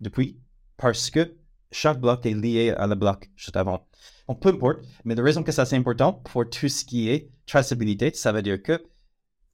depuis 0.00 0.40
parce 0.76 1.10
que 1.10 1.36
chaque 1.70 2.00
bloc 2.00 2.24
est 2.26 2.34
lié 2.34 2.70
à 2.70 2.86
le 2.86 2.94
bloc 2.94 3.30
juste 3.36 3.56
avant. 3.56 3.86
On 4.28 4.34
peu 4.34 4.50
importe, 4.50 4.80
mais 5.04 5.14
la 5.14 5.22
raison 5.22 5.42
que 5.42 5.52
ça 5.52 5.64
c'est 5.64 5.76
important 5.76 6.12
pour 6.12 6.48
tout 6.48 6.68
ce 6.68 6.84
qui 6.84 7.08
est 7.08 7.30
traçabilité, 7.46 8.12
ça 8.14 8.30
veut 8.30 8.42
dire 8.42 8.62
que 8.62 8.84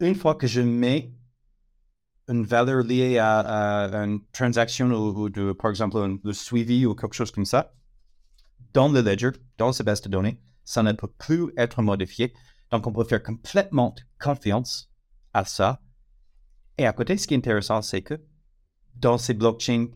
une 0.01 0.17
fois 0.17 0.35
que 0.35 0.47
je 0.47 0.61
mets 0.61 1.13
une 2.29 2.45
valeur 2.45 2.83
liée 2.83 3.19
à, 3.19 3.89
une 3.93 4.21
transaction 4.33 4.87
ou, 4.91 5.29
de, 5.29 5.53
par 5.53 5.71
exemple 5.71 6.19
le 6.23 6.33
suivi 6.33 6.87
ou 6.87 6.95
quelque 6.95 7.15
chose 7.15 7.31
comme 7.31 7.45
ça, 7.45 7.73
dans 8.73 8.89
le 8.89 9.01
ledger, 9.01 9.31
dans 9.59 9.73
cette 9.73 9.87
base 9.87 10.01
de 10.01 10.09
données, 10.09 10.41
ça 10.65 10.83
ne 10.83 10.93
peut 10.93 11.09
plus 11.19 11.53
être 11.57 11.83
modifié. 11.83 12.35
Donc, 12.71 12.87
on 12.87 12.93
peut 12.93 13.05
faire 13.05 13.23
complètement 13.23 13.95
confiance 14.19 14.91
à 15.33 15.45
ça. 15.45 15.81
Et 16.79 16.87
à 16.87 16.93
côté, 16.93 17.17
ce 17.17 17.27
qui 17.27 17.35
est 17.35 17.37
intéressant, 17.37 17.83
c'est 17.83 18.03
que 18.03 18.21
dans 18.97 19.19
ces 19.19 19.35
blockchains, 19.35 19.89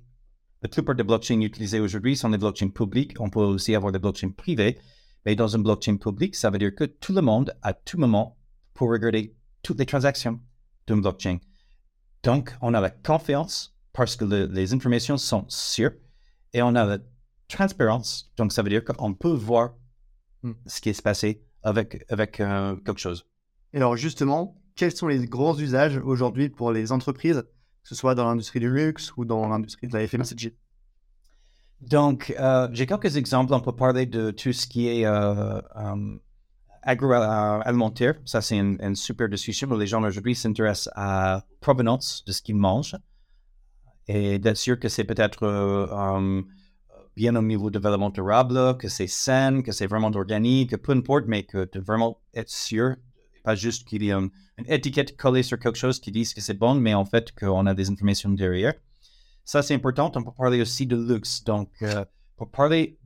la 0.62 0.69
plupart 0.69 0.94
des 0.94 1.05
blockchains 1.05 1.40
utilisées 1.40 1.81
aujourd'hui 1.81 2.16
sont 2.16 2.31
des 2.31 2.38
blockchains 2.38 2.70
publics. 2.70 3.20
On 3.20 3.31
peut 3.31 3.40
aussi 3.40 3.75
avoir 3.75 3.93
des 3.93 3.99
blockchains 3.99 4.31
privés. 4.31 4.78
Mais 5.25 5.37
dans 5.37 5.49
une 5.49 5.62
blockchain 5.62 5.96
publique, 5.96 6.34
ça 6.34 6.50
veut 6.50 6.58
dire 6.58 6.75
que 6.75 6.84
tout 6.84 7.12
le 7.12 7.20
monde, 7.20 7.55
à 7.62 7.72
tout 7.72 7.99
moment, 7.99 8.37
peut 8.75 8.87
regarder 8.87 9.37
toutes 9.62 9.78
les 9.78 9.87
transactions 9.87 10.40
d'une 10.87 11.00
blockchain. 11.00 11.38
Donc, 12.22 12.56
on 12.60 12.75
a 12.75 12.80
la 12.80 12.90
confiance 12.90 13.76
parce 13.92 14.16
que 14.16 14.25
les 14.25 14.73
informations 14.73 15.16
sont 15.16 15.44
sûres 15.49 15.92
et 16.52 16.62
on 16.62 16.75
a 16.75 16.85
la 16.85 16.99
transparence. 17.49 18.32
Donc, 18.37 18.52
ça 18.52 18.62
veut 18.62 18.71
dire 18.71 18.85
qu'on 18.85 19.14
peut 19.14 19.32
voir 19.32 19.75
hmm. 20.42 20.52
ce 20.66 20.80
qui 20.80 20.88
est 20.88 21.02
passé 21.02 21.44
avec, 21.62 22.04
avec 22.09 22.40
euh, 22.40 22.76
quelque 22.76 23.00
chose. 23.00 23.26
Et 23.73 23.76
alors, 23.76 23.97
justement, 23.97 24.56
quels 24.75 24.94
sont 24.94 25.09
les 25.09 25.26
grands 25.26 25.59
usages 25.59 25.99
aujourd'hui 25.99 26.49
pour 26.49 26.73
les 26.73 26.92
entreprises, 26.92 27.44
ce 27.88 27.95
soit 27.95 28.14
dans 28.14 28.26
l'industrie 28.26 28.61
du 28.61 28.71
luxe 28.71 29.16
ou 29.16 29.25
dans 29.25 29.49
l'industrie 29.49 29.88
de 29.88 29.95
la 29.97 30.07
FMCG 30.07 30.54
Donc, 31.80 32.35
euh, 32.38 32.68
j'ai 32.73 32.85
quelques 32.85 33.16
exemples. 33.16 33.54
On 33.54 33.61
peut 33.61 33.75
parler 33.75 34.04
de 34.04 34.30
tout 34.30 34.52
ce 34.52 34.66
qui 34.66 34.88
est 34.88 35.07
euh, 35.07 35.59
euh, 35.76 36.18
agroalimentaire. 36.83 38.16
Ça, 38.26 38.42
c'est 38.42 38.59
une, 38.59 38.95
super 38.95 39.28
discussion 39.30 39.75
les 39.75 39.87
gens 39.87 40.02
aujourd'hui 40.02 40.35
s'intéressent 40.35 40.92
à 40.97 41.45
provenance 41.61 42.25
de 42.26 42.33
ce 42.33 42.42
qu'ils 42.42 42.57
mangent 42.57 42.97
et 44.07 44.38
d'être 44.38 44.59
sûr 44.59 44.78
que 44.78 44.90
c'est 44.90 45.04
peut-être 45.04 45.42
bien 47.16 47.35
au 47.37 47.42
niveau 47.42 47.71
de 47.71 47.78
développement 47.78 48.11
durable, 48.11 48.76
que 48.76 48.88
c'est 48.88 49.07
sain, 49.07 49.62
que 49.62 49.73
c'est 49.73 49.87
vraiment 49.87 50.11
organique, 50.11 50.76
peu 50.76 50.92
importe, 50.92 51.25
mais 51.26 51.45
que 51.45 51.68
de 51.73 51.80
vraiment 51.80 52.21
être 52.35 52.50
sûr 52.50 52.97
pas 53.42 53.54
juste 53.54 53.87
qu'il 53.87 54.02
y 54.02 54.11
ait 54.11 54.12
une, 54.12 54.30
étiquette 54.66 55.16
collée 55.16 55.42
sur 55.42 55.59
quelque 55.59 55.78
chose 55.78 56.00
qui 56.00 56.11
dit 56.11 56.25
que 56.33 56.40
c'est 56.40 56.59
bon, 56.59 56.75
mais 56.75 56.95
en 56.95 57.04
fait 57.04 57.33
qu'on 57.33 57.66
a 57.66 57.75
des 57.75 57.90
informations 57.90 58.30
derrière. 58.30 58.75
Ça, 59.45 59.62
c'est 59.62 59.75
important. 59.75 60.12
On 60.14 60.23
peut 60.23 60.33
parler 60.37 60.61
aussi 60.61 60.87
de 60.87 60.97
luxe. 60.97 61.42
Donc, 61.45 61.71
euh, 61.83 62.04
pour 62.37 62.50
parler, 62.50 62.99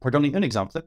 pour 0.00 0.10
donner 0.10 0.34
un 0.34 0.42
exemple, 0.42 0.80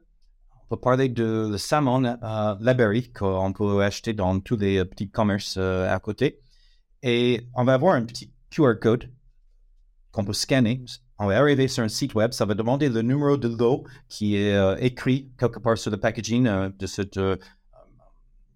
on 0.54 0.76
peut 0.76 0.80
parler 0.80 1.08
de 1.08 1.48
le 1.50 1.58
salmon 1.58 2.02
euh, 2.04 2.54
Laberry 2.60 3.12
qu'on 3.12 3.52
peut 3.52 3.82
acheter 3.82 4.12
dans 4.12 4.40
tous 4.40 4.56
les 4.56 4.78
euh, 4.78 4.84
petits 4.84 5.10
commerces 5.10 5.56
euh, 5.58 5.94
à 5.94 6.00
côté. 6.00 6.40
Et 7.02 7.46
on 7.54 7.64
va 7.64 7.74
avoir 7.74 7.94
un 7.94 8.04
petit 8.04 8.32
QR 8.50 8.74
code 8.80 9.10
qu'on 10.10 10.24
peut 10.24 10.32
scanner. 10.32 10.84
On 11.18 11.26
va 11.26 11.38
arriver 11.38 11.68
sur 11.68 11.84
un 11.84 11.88
site 11.88 12.14
web, 12.14 12.32
ça 12.32 12.44
va 12.44 12.54
demander 12.54 12.88
le 12.88 13.02
numéro 13.02 13.36
de 13.36 13.48
l'eau 13.48 13.84
qui 14.08 14.36
est 14.36 14.82
écrit 14.82 15.30
quelque 15.38 15.58
part 15.58 15.78
sur 15.78 15.90
le 15.90 15.96
packaging 15.96 16.44
de 16.44 16.86
cette 16.86 17.18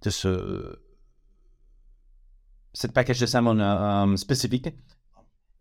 de 0.03 0.11
ce 0.11 0.79
cette 2.77 2.93
package 2.93 3.21
de 3.21 3.27
salmon 3.27 3.59
euh, 3.59 4.17
spécifique. 4.17 4.69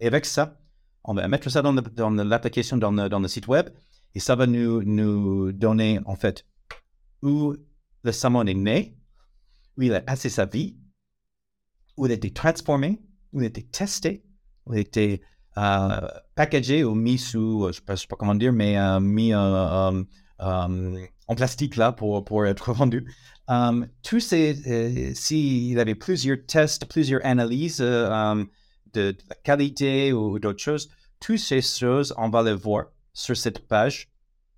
Et 0.02 0.08
avec 0.08 0.26
ça, 0.26 0.60
on 1.06 1.14
va 1.14 1.26
mettre 1.30 1.50
ça 1.50 1.62
dans 1.62 1.72
l'application, 1.72 2.76
dans, 2.76 2.92
dans, 2.92 3.20
le 3.20 3.28
site 3.30 3.48
web, 3.48 3.70
et 4.14 4.20
ça 4.20 4.36
va 4.36 4.46
nous, 4.48 4.84
nous 4.84 5.54
donner 5.54 6.02
en 6.06 6.16
fait 6.16 6.46
où 7.22 7.56
le 8.04 8.12
salmon 8.12 8.46
est 8.46 8.54
né, 8.54 8.98
où 9.78 9.84
il 9.84 9.94
a 9.94 10.02
passé 10.02 10.30
sa 10.30 10.46
vie, 10.46 10.78
où 11.96 12.06
il 12.06 12.12
a 12.12 12.16
été 12.16 12.32
transformé, 12.32 13.02
où 13.32 13.40
il 13.40 13.46
a 13.46 13.48
été 13.48 13.64
testé, 13.64 14.26
où 14.66 14.74
il 14.74 14.78
a 14.78 14.82
été 14.82 15.22
euh, 15.58 16.02
packagé 16.36 16.84
ou 16.84 16.96
mis 16.96 17.18
sous, 17.18 17.72
je 17.72 17.80
ne 17.90 17.96
sais, 17.96 18.08
pas 18.08 18.18
comment 18.18 18.36
dire, 18.36 18.52
mais 18.52 18.76
mis 19.00 19.32
en 21.28 21.36
plastique 21.36 21.76
là 21.76 21.92
pour, 21.92 22.24
pour 22.24 22.46
être 22.46 22.74
vendu. 22.74 23.12
tous 24.04 24.20
ces, 24.20 25.14
s'il 25.16 25.80
avait 25.80 25.96
plusieurs 25.96 26.38
tests, 26.48 26.86
plusieurs 26.86 27.26
analyses 27.26 27.78
de, 27.78 28.48
de, 28.94 29.16
la 29.30 29.36
qualité 29.36 30.14
ou 30.14 30.40
d'autres 30.40 30.62
choses, 30.62 30.90
toutes 31.20 31.40
ces 31.40 31.62
choses, 31.62 32.14
on 32.18 32.30
va 32.30 32.44
les 32.44 32.54
voir 32.54 32.86
sur 33.14 33.36
cette 33.36 33.68
page 33.68 34.10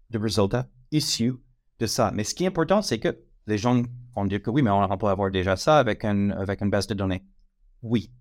de 0.09 0.17
résultats 0.17 0.67
issus 0.91 1.35
de 1.79 1.85
ça. 1.85 2.11
Mais 2.13 2.23
ce 2.23 2.33
qui 2.33 2.43
est 2.43 2.47
important, 2.47 2.81
c'est 2.81 2.99
que 2.99 3.17
les 3.45 3.57
gens 3.57 3.83
vont 4.15 4.25
dire 4.25 4.41
que 4.41 4.49
oui, 4.49 4.61
mais 4.61 4.69
on 4.69 4.97
peut 4.97 5.07
avoir 5.07 5.31
déjà 5.31 5.55
ça 5.55 5.79
avec, 5.79 6.03
un, 6.03 6.31
avec 6.31 6.61
une 6.61 6.69
base 6.69 6.87
de 6.87 6.93
données. 6.93 7.23
Oui. 7.81 8.11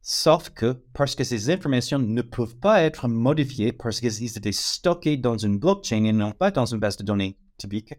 Sauf 0.00 0.50
que 0.50 0.84
parce 0.92 1.14
que 1.14 1.24
ces 1.24 1.50
informations 1.50 1.98
ne 1.98 2.22
peuvent 2.22 2.56
pas 2.56 2.82
être 2.82 3.08
modifiées 3.08 3.72
parce 3.72 4.00
qu'ils 4.00 4.36
étaient 4.36 4.52
stockés 4.52 5.16
dans 5.16 5.36
une 5.36 5.58
blockchain 5.58 6.04
et 6.04 6.12
non 6.12 6.32
pas 6.32 6.50
dans 6.50 6.66
une 6.66 6.78
base 6.78 6.96
de 6.96 7.04
données 7.04 7.36
typique, 7.58 7.94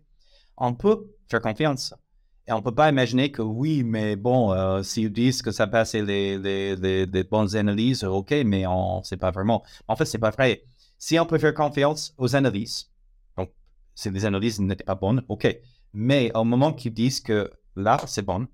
on 0.58 0.74
peut 0.74 1.06
faire 1.28 1.42
confiance. 1.42 1.94
Et 2.48 2.52
on 2.52 2.58
ne 2.58 2.64
peut 2.64 2.74
pas 2.74 2.90
imaginer 2.90 3.32
que 3.32 3.44
oui, 3.44 3.84
mais 3.84 4.16
bon, 4.16 4.52
euh, 4.52 4.82
s'ils 4.82 5.14
disent 5.14 5.44
que 5.44 5.52
ça 5.52 5.68
passe 5.68 5.94
les, 5.94 6.38
les, 6.40 7.24
bonnes 7.24 7.56
analyses, 7.56 8.04
OK, 8.04 8.32
mais 8.44 8.66
on 8.66 9.00
ne 9.00 9.04
sait 9.04 9.18
pas 9.18 9.30
vraiment. 9.30 9.64
En 9.88 9.96
fait, 9.96 10.06
ce 10.06 10.18
n'est 10.18 10.22
pas 10.22 10.32
vrai. 10.32 10.64
Si 10.98 11.20
on 11.20 11.28
peut 11.28 11.38
faire 11.38 11.54
confiance 11.54 12.14
aux 12.18 12.36
analyses, 12.36 12.90
donc 13.38 13.52
si 13.94 14.10
les 14.10 14.26
analyses 14.26 14.60
n'étaient 14.60 14.84
pas 14.84 14.96
bonnes, 14.96 15.24
OK. 15.30 15.48
Mais 15.94 16.32
au 16.36 16.44
moment 16.44 16.74
qu'ils 16.74 16.94
disent 16.94 17.22
que 17.22 17.52
là, 17.76 18.00
c'est 18.08 18.24
bon, 18.24 18.48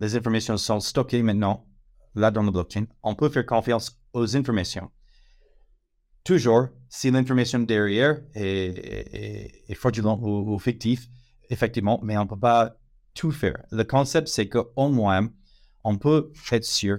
les 0.00 0.16
informations 0.16 0.56
sont 0.56 0.80
stockées 0.80 1.22
maintenant, 1.22 1.66
là 2.14 2.30
dans 2.30 2.42
la 2.42 2.50
blockchain, 2.50 2.86
on 3.02 3.14
peut 3.14 3.28
faire 3.28 3.44
confiance 3.44 4.00
aux 4.14 4.34
informations. 4.34 4.90
Toujours, 6.24 6.68
si 6.88 7.10
l'information 7.10 7.58
derrière 7.60 8.20
est, 8.34 9.64
est, 9.68 9.74
fraudulente 9.74 10.20
ou, 10.22 10.58
fictive, 10.58 11.06
effectivement, 11.50 12.00
mais 12.02 12.16
on 12.16 12.24
ne 12.24 12.28
peut 12.28 12.38
pas 12.38 12.76
tout 13.14 13.32
faire. 13.32 13.64
Le 13.70 13.82
concept, 13.84 14.28
c'est 14.28 14.48
qu'au 14.48 14.88
moins, 14.88 15.28
on 15.84 15.98
peut 15.98 16.32
être 16.52 16.64
sûr 16.64 16.98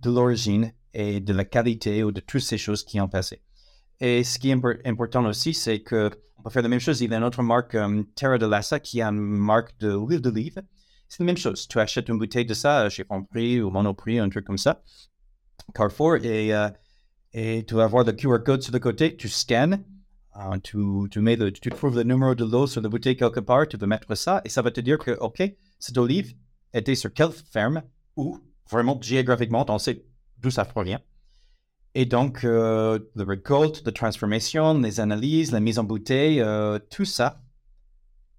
de 0.00 0.10
l'origine 0.10 0.72
et 0.94 1.20
de 1.20 1.32
la 1.32 1.44
qualité 1.44 2.04
ou 2.04 2.12
de 2.12 2.20
toutes 2.20 2.42
ces 2.42 2.58
choses 2.58 2.84
qui 2.84 3.00
ont 3.00 3.08
passé. 3.08 3.42
Et 4.00 4.24
ce 4.24 4.38
qui 4.38 4.50
est 4.50 4.86
important 4.86 5.24
aussi, 5.24 5.54
c'est 5.54 5.80
que 5.80 6.10
on 6.38 6.42
peut 6.42 6.50
faire 6.50 6.62
la 6.62 6.68
même 6.68 6.80
chose. 6.80 7.00
Il 7.00 7.10
y 7.10 7.14
a 7.14 7.16
une 7.16 7.24
autre 7.24 7.42
marque, 7.42 7.76
um, 7.76 8.04
Terra 8.16 8.36
de 8.36 8.46
Lassa, 8.46 8.80
qui 8.80 9.00
a 9.00 9.08
une 9.08 9.20
marque 9.20 9.78
de 9.78 9.90
l'huile 9.90 10.20
d'olive. 10.20 10.60
C'est 11.08 11.20
la 11.20 11.26
même 11.26 11.36
chose. 11.36 11.68
Tu 11.68 11.78
achètes 11.78 12.08
une 12.08 12.18
bouteille 12.18 12.44
de 12.44 12.54
ça 12.54 12.88
chez 12.88 13.04
Franprix 13.04 13.60
ou 13.60 13.70
Monoprix, 13.70 14.18
un 14.18 14.28
truc 14.28 14.44
comme 14.44 14.58
ça, 14.58 14.82
Carrefour, 15.72 16.16
et, 16.16 16.52
euh, 16.52 16.68
et 17.34 17.64
tu 17.66 17.74
vas 17.74 17.84
avoir 17.84 18.04
le 18.04 18.12
QR 18.12 18.42
code 18.44 18.62
sur 18.62 18.72
le 18.72 18.78
côté, 18.78 19.16
tu 19.16 19.28
scannes, 19.28 19.84
le, 20.34 21.50
tu 21.50 21.70
trouves 21.70 21.96
le 21.96 22.02
numéro 22.02 22.34
de 22.34 22.44
l'eau 22.44 22.66
sur 22.66 22.80
la 22.80 22.88
bouteille 22.88 23.16
quelque 23.16 23.40
part, 23.40 23.68
tu 23.68 23.78
peux 23.78 23.86
mettre 23.86 24.14
ça, 24.14 24.40
et 24.44 24.48
ça 24.48 24.62
va 24.62 24.70
te 24.70 24.80
dire 24.80 24.98
que, 24.98 25.12
OK, 25.12 25.42
cette 25.78 25.98
olive 25.98 26.34
était 26.72 26.94
sur 26.94 27.12
quelle 27.12 27.32
ferme, 27.32 27.82
ou 28.16 28.38
vraiment 28.70 28.98
géographiquement, 29.00 29.64
on 29.68 29.78
sait 29.78 30.04
d'où 30.38 30.50
ça 30.50 30.64
provient. 30.64 31.00
Et 31.94 32.06
donc, 32.06 32.44
euh, 32.44 32.98
le 33.14 33.24
récolte, 33.24 33.82
la 33.84 33.92
transformation, 33.92 34.78
les 34.78 35.00
analyses, 35.00 35.52
la 35.52 35.60
mise 35.60 35.78
en 35.78 35.84
bouteille, 35.84 36.40
euh, 36.40 36.78
tout 36.90 37.04
ça 37.04 37.42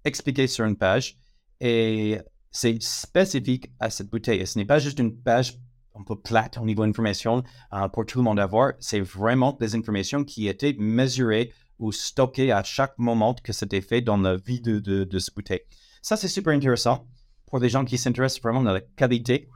expliqué 0.04 0.46
sur 0.46 0.64
une 0.64 0.76
page. 0.76 1.18
Et 1.60 2.18
c'est 2.50 2.82
spécifique 2.82 3.70
à 3.78 3.90
cette 3.90 4.10
bouteille. 4.10 4.40
Et 4.40 4.46
ce 4.46 4.58
n'est 4.58 4.64
pas 4.64 4.78
juste 4.78 4.98
une 4.98 5.16
page 5.16 5.58
un 5.94 6.02
peu 6.02 6.16
plate 6.16 6.58
au 6.58 6.64
niveau 6.64 6.82
information 6.82 7.42
euh, 7.72 7.88
pour 7.88 8.06
tout 8.06 8.18
le 8.18 8.24
monde 8.24 8.40
à 8.40 8.46
voir. 8.46 8.72
C'est 8.80 9.00
vraiment 9.00 9.56
des 9.58 9.74
informations 9.74 10.24
qui 10.24 10.48
étaient 10.48 10.74
mesurées 10.78 11.52
ou 11.78 11.92
stockées 11.92 12.52
à 12.52 12.62
chaque 12.62 12.98
moment 12.98 13.34
que 13.34 13.52
c'était 13.52 13.80
fait 13.80 14.00
dans 14.00 14.16
la 14.16 14.36
vie 14.36 14.60
de, 14.60 15.18
cette 15.18 15.34
bouteille. 15.34 15.62
Ça, 16.02 16.16
c'est 16.16 16.28
super 16.28 16.54
intéressant 16.54 17.06
pour 17.46 17.58
les 17.58 17.68
gens 17.68 17.84
qui 17.84 17.98
s'intéressent 17.98 18.42
vraiment 18.42 18.64
à 18.66 18.72
la 18.72 18.80
qualité, 18.80 19.48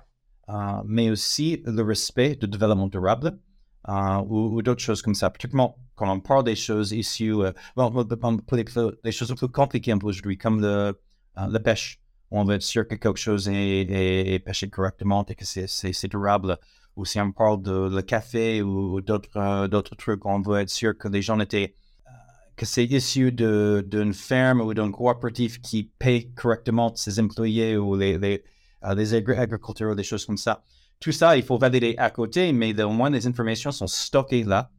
mais 0.85 1.11
aussi 1.11 1.63
le 1.65 1.83
respect 1.83 2.37
du 2.37 2.49
développement 2.49 2.89
durable. 2.89 3.39
Euh, 3.89 4.23
ou, 4.29 4.61
d'autres 4.61 4.83
choses 4.83 5.01
comme 5.01 5.15
ça. 5.15 5.31
Particulièrement 5.31 5.79
quand 5.95 6.11
on 6.11 6.21
parle 6.21 6.45
des 6.45 6.57
choses 6.57 6.93
issues, 6.93 7.33
euh, 7.33 7.53
bon, 7.75 7.91
des 8.05 9.13
choses 9.13 9.33
un 9.33 9.35
peu 9.35 9.49
compliquées 9.49 9.95
aujourd'hui, 10.03 10.37
comme 10.37 10.63
euh, 10.63 10.93
la 11.37 11.61
pêche. 11.61 12.01
On 12.31 12.45
veut 12.45 12.57
être 12.57 12.63
sûr 12.63 12.87
que 12.87 12.95
quelque 12.95 13.19
chose 13.19 13.49
est, 13.49 14.43
pêché 14.45 14.69
correctement 14.69 15.25
et 15.27 15.35
que 15.35 15.45
c'est 15.45 16.09
durable. 16.09 16.59
Ou 16.97 17.05
si 17.05 17.21
on 17.21 17.33
parle 17.33 17.63
de 17.63 17.89
le 17.95 18.03
café 18.03 18.61
ou, 18.63 19.01
d'autres 19.01 19.97
trucs, 19.97 20.27
on 20.27 20.41
veut 20.41 20.61
être 20.61 20.71
sûr 20.71 20.97
que 20.97 21.09
les 21.09 21.23
gens 21.23 21.41
étaient 21.41 21.75
que 22.57 22.67
c'est 22.67 22.85
issu 22.87 23.31
d'une 23.31 24.13
ferme 24.13 24.61
ou 24.61 24.75
d'un 24.75 24.91
coopératif 24.91 25.61
qui 25.63 25.85
paye 25.85 26.33
correctement 26.35 26.93
ses 26.97 27.21
employés 27.21 27.77
ou 27.77 27.95
les, 27.95 28.19
les 28.19 29.15
agriculteurs 29.15 29.93
ou 29.93 29.95
des 29.95 30.03
choses 30.03 30.27
comme 30.27 30.37
ça 30.37 30.65
tout 31.01 31.13
ça, 31.13 31.37
il 31.37 31.43
faut 31.43 31.59
valider 31.59 31.95
à 31.97 32.11
côté, 32.11 32.53
mais 32.53 32.81
au 32.83 32.91
moins 32.91 33.11
les 33.11 33.27
informations 33.27 33.71
sont 33.71 33.87
stockées 33.87 34.45
là 34.45 34.71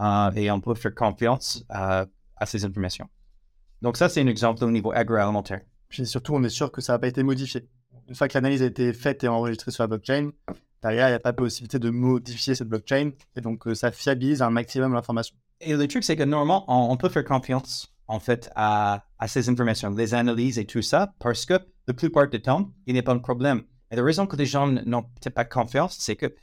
euh, 0.00 0.30
et 0.32 0.50
on 0.50 0.60
peut 0.60 0.74
faire 0.74 0.94
confiance 0.94 1.64
à, 1.68 2.06
ces 2.46 2.64
informations. 2.64 3.08
Donc 3.82 3.96
ça, 3.96 4.08
c'est 4.08 4.22
un 4.22 4.26
exemple 4.26 4.64
au 4.64 4.70
niveau 4.70 4.92
agroalimentaire. 4.92 5.60
Puis 5.96 6.06
surtout, 6.06 6.34
on 6.34 6.44
est 6.44 6.50
sûr 6.50 6.70
que 6.70 6.82
ça 6.82 6.92
n'a 6.92 6.98
pas 6.98 7.06
été 7.06 7.22
modifié. 7.22 7.66
Une 8.06 8.14
fois 8.14 8.28
que 8.28 8.34
l'analyse 8.34 8.60
a 8.60 8.66
été 8.66 8.92
faite 8.92 9.24
et 9.24 9.28
enregistrée 9.28 9.70
sur 9.70 9.82
la 9.82 9.86
blockchain, 9.86 10.30
derrière, 10.82 11.08
il 11.08 11.12
n'y 11.12 11.16
a 11.16 11.20
pas 11.20 11.32
possibilité 11.32 11.78
de 11.78 11.88
modifier 11.88 12.54
cette 12.54 12.68
blockchain 12.68 13.12
et 13.34 13.40
donc 13.40 13.66
euh, 13.66 13.74
ça 13.74 13.90
fiabilise 13.90 14.42
un 14.42 14.50
maximum 14.50 14.92
l'information. 14.92 15.34
Et 15.62 15.74
le 15.74 15.88
truc, 15.88 16.04
c'est 16.04 16.14
que 16.14 16.22
normalement, 16.22 16.66
on, 16.68 16.94
peut 16.98 17.08
faire 17.08 17.24
confiance 17.24 17.94
en 18.08 18.20
fait 18.20 18.50
à, 18.56 19.06
à, 19.18 19.26
ces 19.26 19.48
informations, 19.48 19.88
les 19.88 20.12
analyses 20.12 20.58
et 20.58 20.66
tout 20.66 20.82
ça, 20.82 21.14
parce 21.18 21.46
que 21.46 21.54
la 21.88 21.94
plupart 21.94 22.28
du 22.28 22.42
temps, 22.42 22.70
il 22.86 22.92
n'y 22.92 22.98
a 22.98 23.02
pas 23.02 23.14
de 23.14 23.20
problème. 23.20 23.62
Et 23.90 23.96
la 23.96 24.02
raison 24.02 24.26
que 24.26 24.36
les 24.36 24.44
gens 24.44 24.66
n'ont 24.66 25.02
peut-être 25.02 25.34
pas 25.34 25.46
confiance, 25.46 25.96
c'est 25.98 26.16
que 26.16 26.34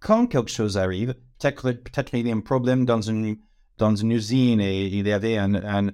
quand 0.00 0.26
quelque 0.26 0.50
chose 0.50 0.76
arrive, 0.76 1.14
peut-être 1.38 1.72
peut 1.72 2.02
qu'il 2.02 2.26
y 2.26 2.30
a 2.30 2.34
un 2.34 2.40
problème 2.40 2.84
dans 2.84 3.00
une, 3.00 3.38
dans 3.78 3.96
une 3.96 4.12
usine 4.12 4.60
et 4.60 4.84
il 4.84 5.08
y 5.08 5.12
avait 5.12 5.38
un, 5.38 5.92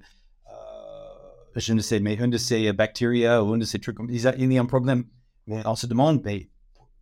je 1.60 1.72
ne 1.72 1.80
sais, 1.80 2.00
mais 2.00 2.14
une 2.14 2.30
de 2.30 2.38
ces 2.38 2.72
bactéries 2.72 3.28
ou 3.38 3.54
une 3.54 3.60
de 3.60 3.64
ces 3.64 3.78
trucs, 3.78 3.98
il 4.08 4.20
y 4.20 4.58
a, 4.58 4.62
un 4.62 4.66
problème. 4.66 5.04
Mais 5.46 5.62
on 5.66 5.74
se 5.74 5.86
demande, 5.86 6.22
ben, 6.22 6.40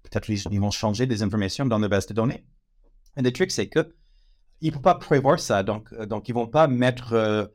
peut-être 0.02 0.28
ils 0.28 0.60
vont 0.60 0.70
changer 0.70 1.06
des 1.06 1.22
informations 1.22 1.66
dans 1.66 1.78
la 1.78 1.88
base 1.88 2.06
de 2.06 2.14
données. 2.14 2.44
Et 3.16 3.22
le 3.22 3.32
truc, 3.32 3.50
c'est 3.50 3.68
que 3.68 3.94
ils 4.60 4.68
ne 4.68 4.72
peuvent 4.72 4.82
pas 4.82 4.94
prévoir 4.94 5.40
ça, 5.40 5.62
donc, 5.62 5.92
euh, 5.92 6.06
ils 6.08 6.30
ne 6.30 6.34
vont 6.34 6.46
pas 6.46 6.68
mettre. 6.68 7.12
Euh, 7.14 7.46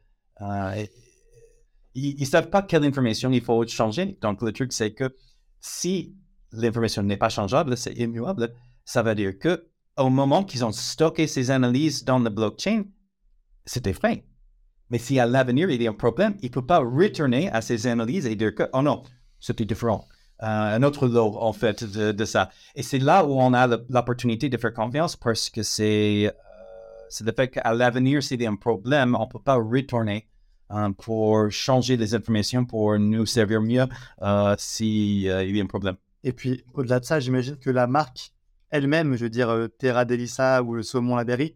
ils 1.95 2.19
ne 2.19 2.25
savent 2.25 2.49
pas 2.49 2.61
quelle 2.61 2.83
information 2.83 3.31
il 3.31 3.41
faut 3.41 3.65
changer. 3.65 4.17
Donc 4.21 4.41
le 4.41 4.51
truc, 4.51 4.73
c'est 4.73 4.93
que 4.93 5.15
si 5.59 6.15
l'information 6.51 7.01
n'est 7.03 7.17
pas 7.17 7.29
changeable, 7.29 7.75
c'est 7.77 7.93
immuable, 7.93 8.53
ça 8.85 9.01
veut 9.01 9.15
dire 9.15 9.37
que 9.39 9.67
au 9.97 10.09
moment 10.09 10.43
qu'ils 10.43 10.63
ont 10.63 10.71
stocké 10.71 11.27
ces 11.27 11.49
analyses 11.49 12.03
dans 12.03 12.19
la 12.19 12.29
blockchain, 12.29 12.83
c'était 13.65 13.93
vrai. 13.93 14.25
Mais 14.89 14.97
si 14.97 15.19
à 15.19 15.25
l'avenir 15.25 15.69
il 15.69 15.81
y 15.81 15.87
a 15.87 15.89
un 15.89 15.93
problème, 15.93 16.35
il 16.41 16.49
ne 16.49 16.53
peut 16.53 16.65
pas 16.65 16.79
retourner 16.79 17.49
à 17.51 17.61
ces 17.61 17.87
analyses 17.87 18.25
et 18.25 18.35
dire 18.35 18.55
que, 18.55 18.63
oh 18.73 18.81
non, 18.81 19.03
c'était 19.39 19.65
différent. 19.65 20.05
Euh, 20.43 20.45
un 20.45 20.83
autre 20.83 21.07
lot, 21.07 21.35
en 21.37 21.51
fait, 21.51 21.83
de, 21.83 22.25
ça. 22.25 22.51
Et 22.75 22.83
c'est 22.83 22.99
là 22.99 23.25
où 23.25 23.33
on 23.33 23.53
a 23.53 23.67
l'opportunité 23.89 24.49
de 24.49 24.57
faire 24.57 24.73
confiance 24.73 25.15
parce 25.15 25.49
que 25.49 25.63
c'est 25.63 26.27
euh, 26.27 27.25
le 27.25 27.31
fait 27.31 27.47
qu'à 27.49 27.73
l'avenir, 27.73 28.21
s'il 28.21 28.41
y 28.41 28.45
a 28.45 28.49
un 28.49 28.55
problème, 28.55 29.15
on 29.15 29.25
ne 29.25 29.29
peut 29.29 29.41
pas 29.43 29.55
retourner 29.55 30.27
euh, 30.71 30.89
pour 30.91 31.49
changer 31.49 31.97
les 31.97 32.13
informations 32.13 32.65
pour 32.65 32.99
nous 32.99 33.25
servir 33.25 33.61
mieux 33.61 33.85
s'il 34.57 35.21
y 35.21 35.29
a 35.29 35.63
un 35.63 35.65
problème. 35.65 35.95
Et 36.23 36.33
puis, 36.33 36.63
au-delà 36.73 36.99
de 36.99 37.05
ça, 37.05 37.19
j'imagine 37.19 37.57
que 37.57 37.69
la 37.69 37.87
marque 37.87 38.33
elle-même, 38.69 39.15
je 39.15 39.23
veux 39.23 39.29
dire 39.29 39.49
euh, 39.49 39.67
Terra 39.67 40.05
Delissa 40.05 40.61
ou 40.63 40.75
le 40.75 40.83
saumon 40.83 41.15
Laberry, 41.15 41.55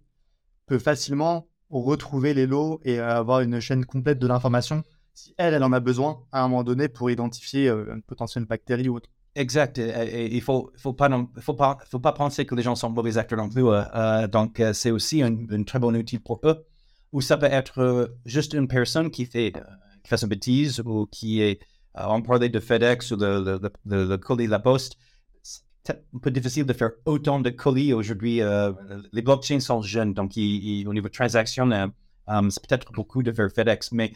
peut 0.66 0.80
facilement 0.80 1.48
retrouver 1.80 2.34
les 2.34 2.48
lots 2.48 2.80
et 2.84 3.00
avoir 3.00 3.42
une 3.42 3.60
chaîne 3.60 3.86
complète 3.86 4.20
de 4.20 4.28
l'information 4.28 4.84
si 5.14 5.34
elle, 5.38 5.54
elle 5.54 5.64
en 5.64 5.74
a 5.74 5.80
besoin 5.80 6.22
à 6.32 6.44
un 6.44 6.48
moment 6.48 6.64
donné 6.64 6.88
pour 6.88 7.12
identifier 7.12 7.68
euh, 7.68 7.96
une 7.96 8.02
potentielle 8.02 8.46
bactérie 8.46 8.88
ou 8.88 8.96
autre. 8.96 9.10
Exact. 9.36 9.78
Et, 9.78 10.34
il 10.34 10.42
faut, 10.42 10.72
faut 10.78 10.94
pas, 10.94 11.10
faut 11.40 11.54
pas, 11.54 11.78
faut 11.90 12.00
pas 12.00 12.14
penser 12.14 12.46
que 12.46 12.56
les 12.56 12.64
gens 12.64 12.76
sont 12.76 12.90
mauvais 12.90 13.18
acteurs 13.18 13.40
non 13.40 13.50
plus. 13.50 13.64
Euh, 13.66 14.28
donc, 14.28 14.62
c'est 14.74 14.92
aussi 14.92 15.22
un, 15.22 15.64
très 15.64 15.80
bon 15.80 15.96
outil 15.96 16.20
pour 16.20 16.40
eux. 16.44 16.66
Ou 17.14 17.22
ça 17.22 17.38
peut 17.38 17.46
être 17.46 18.14
juste 18.26 18.54
une 18.54 18.68
personne 18.68 19.12
qui 19.12 19.26
fait, 19.26 19.54
qui 20.04 20.10
fait 20.10 20.22
une 20.22 20.30
bêtise 20.30 20.82
ou 20.86 21.08
qui 21.08 21.42
est 21.42 21.62
euh, 21.98 22.04
on 22.08 22.22
parlait 22.22 22.50
de 22.50 22.60
FedEx 22.60 23.12
ou 23.12 23.18
de, 23.18 23.60
le 23.86 24.16
colis 24.18 24.48
La 24.48 24.60
Poste. 24.60 24.98
Un 25.90 26.20
peu 26.20 26.30
difficile 26.30 26.66
de 26.66 26.74
faire 26.74 26.92
autant 27.06 27.40
de 27.40 27.50
colis 27.50 27.94
aujourd'hui. 27.94 28.42
Euh, 28.42 28.72
les 29.12 29.22
blockchains 29.22 29.60
sont 29.60 29.82
jeunes, 29.82 30.14
donc 30.14 30.34
au 30.38 30.94
niveau 30.94 31.08
de 31.08 31.14
transaction, 31.14 31.72
euh, 31.72 31.88
c'est 32.50 32.68
peut-être 32.68 32.92
beaucoup 32.92 33.24
de 33.24 33.32
faire 33.32 33.50
FedEx, 33.50 33.92
mais, 33.92 34.14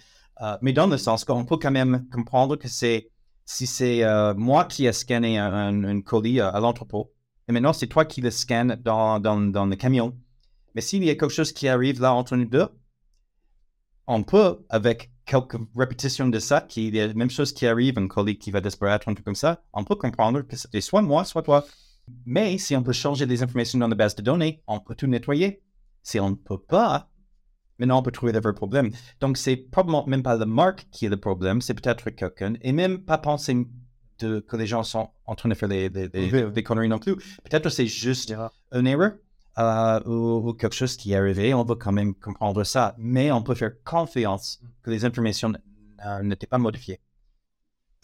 mais 0.61 0.73
dans 0.73 0.85
le 0.87 0.97
sens 0.97 1.25
qu'on 1.25 1.43
peut 1.43 1.57
quand 1.57 1.71
même 1.71 2.05
comprendre 2.11 2.55
que 2.55 2.67
c'est 2.67 3.09
si 3.45 3.67
c'est 3.67 4.03
euh, 4.03 4.33
moi 4.35 4.65
qui 4.65 4.85
ai 4.85 4.93
scanné 4.93 5.37
un, 5.37 5.83
un 5.83 6.01
colis 6.01 6.39
à, 6.39 6.59
l'entrepôt, 6.59 7.13
et 7.47 7.51
maintenant 7.51 7.73
c'est 7.73 7.87
toi 7.87 8.05
qui 8.05 8.21
le 8.21 8.31
scannes 8.31 8.79
dans, 8.83 9.19
dans, 9.19 9.39
dans 9.39 9.65
le 9.65 9.75
camion, 9.75 10.17
mais 10.73 10.81
s'il 10.81 11.03
y 11.03 11.09
a 11.09 11.15
quelque 11.15 11.29
chose 11.29 11.51
qui 11.51 11.67
arrive 11.67 12.01
là 12.01 12.13
entre 12.13 12.35
nous 12.35 12.45
deux, 12.45 12.67
on 14.07 14.23
peut, 14.23 14.65
avec 14.69 15.11
quelques 15.25 15.57
répétitions 15.75 16.27
de 16.27 16.39
ça, 16.39 16.61
qu'il 16.61 16.95
y 16.95 16.99
a 16.99 17.07
la 17.07 17.13
même 17.13 17.29
chose 17.29 17.51
qui 17.51 17.65
arrive, 17.67 17.97
un 17.97 18.07
colis 18.07 18.37
qui 18.37 18.51
va 18.51 18.61
disparaître, 18.61 19.09
un 19.09 19.13
truc 19.13 19.25
comme 19.25 19.35
ça, 19.35 19.63
on 19.73 19.83
peut 19.83 19.95
comprendre 19.95 20.41
que 20.41 20.55
c'était 20.55 20.81
soit 20.81 21.01
moi, 21.01 21.25
soit 21.25 21.41
toi. 21.41 21.65
Mais 22.25 22.57
si 22.57 22.75
on 22.75 22.83
peut 22.83 22.93
changer 22.93 23.25
des 23.25 23.41
informations 23.41 23.79
dans 23.79 23.87
la 23.87 23.95
base 23.95 24.15
de 24.15 24.21
données, 24.21 24.61
on 24.67 24.79
peut 24.79 24.95
tout 24.95 25.07
nettoyer. 25.07 25.63
Si 26.03 26.19
on 26.19 26.29
ne 26.29 26.35
peut 26.35 26.59
pas, 26.59 27.09
maintenant 27.79 27.99
on 27.99 28.03
peut 28.03 28.11
trouver 28.11 28.31
de 28.31 28.39
vrais 28.39 28.53
problèmes. 28.53 28.91
Donc 29.19 29.37
c'est 29.37 29.57
probablement 29.57 30.05
même 30.05 30.21
pas 30.21 30.35
la 30.37 30.45
marque 30.45 30.87
qui 30.91 31.07
est 31.07 31.09
le 31.09 31.17
problème, 31.17 31.61
c'est 31.61 31.73
peut-être 31.73 32.11
quelqu'un, 32.11 32.53
et 32.61 32.71
même 32.71 32.99
pas 32.99 33.17
penser 33.17 33.67
que 34.17 34.55
les 34.55 34.67
gens 34.67 34.83
sont 34.83 35.09
en 35.25 35.35
train 35.35 35.49
de 35.49 35.55
faire 35.55 35.67
des, 35.67 35.89
des, 35.89 36.63
conneries 36.63 36.87
non 36.87 36.99
plus. 36.99 37.15
Peut-être 37.43 37.69
c'est 37.69 37.87
juste 37.87 38.33
une 38.71 38.87
erreur 38.87 39.15
euh, 39.57 39.99
ou, 40.05 40.53
quelque 40.53 40.75
chose 40.75 40.97
qui 40.97 41.13
est 41.13 41.15
arrivé, 41.15 41.53
on 41.53 41.63
va 41.63 41.75
quand 41.75 41.91
même 41.91 42.13
comprendre 42.13 42.63
ça, 42.63 42.95
mais 42.97 43.31
on 43.31 43.41
peut 43.41 43.55
faire 43.55 43.71
confiance 43.83 44.61
que 44.83 44.91
les 44.91 45.05
informations 45.05 45.53
n'étaient 46.23 46.47
pas 46.47 46.57
modifiées. 46.57 46.99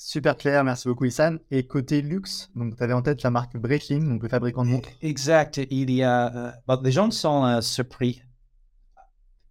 Super 0.03 0.35
clair, 0.35 0.63
merci 0.63 0.87
beaucoup 0.87 1.05
Issan. 1.05 1.37
Et 1.51 1.67
côté 1.67 2.01
luxe, 2.01 2.49
donc 2.55 2.75
tu 2.75 2.83
avais 2.83 2.93
en 2.93 3.03
tête 3.03 3.21
la 3.21 3.29
marque 3.29 3.55
Breitling, 3.55 4.09
donc 4.09 4.23
le 4.23 4.29
fabricant 4.29 4.65
de 4.65 4.71
montres. 4.71 4.89
Exact, 5.03 5.61
il 5.69 5.91
y 5.91 6.01
a... 6.01 6.51
Euh, 6.67 6.77
les 6.81 6.91
gens 6.91 7.11
sont 7.11 7.45
euh, 7.45 7.61
surpris 7.61 8.23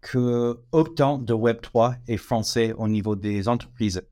que 0.01 0.59
autant 0.73 1.19
de 1.19 1.33
Web3 1.33 1.99
est 2.09 2.17
français 2.17 2.73
au 2.73 2.89
niveau 2.89 3.15
des 3.15 3.47
entreprises. 3.47 4.03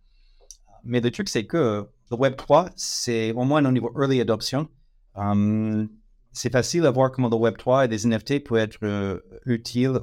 Mais 0.85 1.01
le 1.01 1.11
truc, 1.11 1.29
c'est 1.29 1.45
que 1.45 1.89
le 2.11 2.17
Web3, 2.17 2.71
c'est 2.77 3.33
au 3.33 3.43
moins 3.43 3.65
au 3.65 3.73
niveau 3.73 3.91
early 3.99 4.21
adoption. 4.21 4.69
C'est 6.33 6.53
facile 6.53 6.87
à 6.87 6.91
voir 6.91 7.11
comment 7.11 7.29
le 7.29 7.37
Web3 7.37 7.85
et 7.85 7.89
les 7.89 8.07
NFT 8.07 8.45
peuvent 8.45 8.59
être 8.59 8.79
euh, 8.83 9.21
utiles 9.47 10.01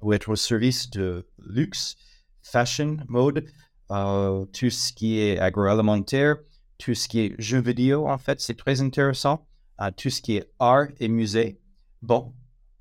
ou 0.00 0.12
être 0.12 0.28
au 0.28 0.36
service 0.36 0.90
de 0.90 1.26
luxe, 1.38 1.96
fashion, 2.42 2.98
mode, 3.08 3.46
euh, 3.90 4.44
tout 4.46 4.70
ce 4.70 4.92
qui 4.92 5.18
est 5.18 5.38
agroalimentaire, 5.38 6.36
tout 6.78 6.94
ce 6.94 7.08
qui 7.08 7.20
est 7.20 7.34
jeux 7.38 7.60
vidéo, 7.60 8.08
en 8.08 8.18
fait, 8.18 8.40
c'est 8.40 8.56
très 8.56 8.80
intéressant. 8.80 9.46
Euh, 9.80 9.90
tout 9.96 10.08
ce 10.08 10.22
qui 10.22 10.36
est 10.36 10.48
art 10.60 10.86
et 11.00 11.08
musée. 11.08 11.60
Bon, 12.00 12.32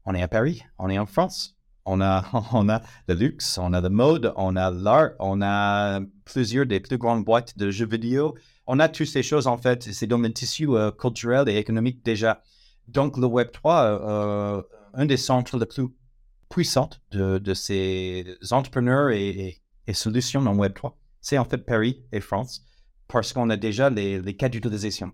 on 0.06 0.14
est 0.14 0.22
à 0.22 0.28
Paris, 0.28 0.64
on 0.78 0.90
est 0.90 1.00
en 1.00 1.08
France. 1.08 1.58
On 1.86 2.02
a, 2.02 2.24
on 2.54 2.70
a 2.70 2.82
le 3.08 3.16
luxe, 3.16 3.58
on 3.58 3.74
a 3.74 3.82
la 3.82 3.90
mode, 3.90 4.32
on 4.38 4.56
a 4.56 4.70
l'art, 4.70 5.12
on 5.20 5.42
a 5.42 6.02
plusieurs 6.24 6.66
des 6.66 6.80
plus 6.80 6.98
grandes 6.98 7.26
boîtes 7.26 7.58
de 7.58 7.72
jeux 7.72 7.88
vidéo. 7.88 8.36
On 8.68 8.80
a 8.80 8.88
toutes 8.90 9.08
ces 9.08 9.24
choses, 9.24 9.48
en 9.48 9.58
fait. 9.58 9.84
C'est 9.92 10.08
dans 10.08 10.20
le 10.20 10.32
tissu 10.32 10.70
culturel 11.00 11.50
et 11.50 11.58
économique 11.58 12.06
déjà. 12.06 12.42
Donc, 12.88 13.18
le 13.18 13.28
Web3, 13.28 14.00
euh, 14.02 14.62
un 14.94 15.06
des 15.06 15.18
centres 15.18 15.58
les 15.58 15.66
plus 15.66 15.88
puissants 16.50 16.90
de, 17.12 17.54
ces 17.54 18.38
entrepreneurs 18.52 19.10
et, 19.10 19.62
solutions 19.94 20.42
dans 20.42 20.56
Web3, 20.56 20.94
c'est 21.22 21.38
en 21.38 21.46
fait 21.46 21.58
Paris 21.60 22.04
et 22.12 22.20
France, 22.20 22.64
parce 23.08 23.34
qu'on 23.34 23.50
a 23.50 23.58
déjà 23.58 23.90
les, 23.90 24.36
cas 24.36 24.50
d'utilisation. 24.50 25.12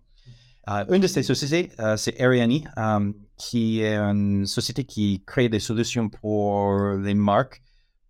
Euh, 0.69 0.85
une 0.89 1.01
de 1.01 1.07
ces 1.07 1.23
sociétés, 1.23 1.71
euh, 1.79 1.95
c'est 1.95 2.19
Ariani, 2.19 2.65
qui 3.37 3.81
est 3.81 3.95
une 3.95 4.45
société 4.45 4.83
qui 4.83 5.23
crée 5.25 5.49
des 5.49 5.59
solutions 5.59 6.09
pour 6.09 6.77
les 6.97 7.13
marques, 7.13 7.61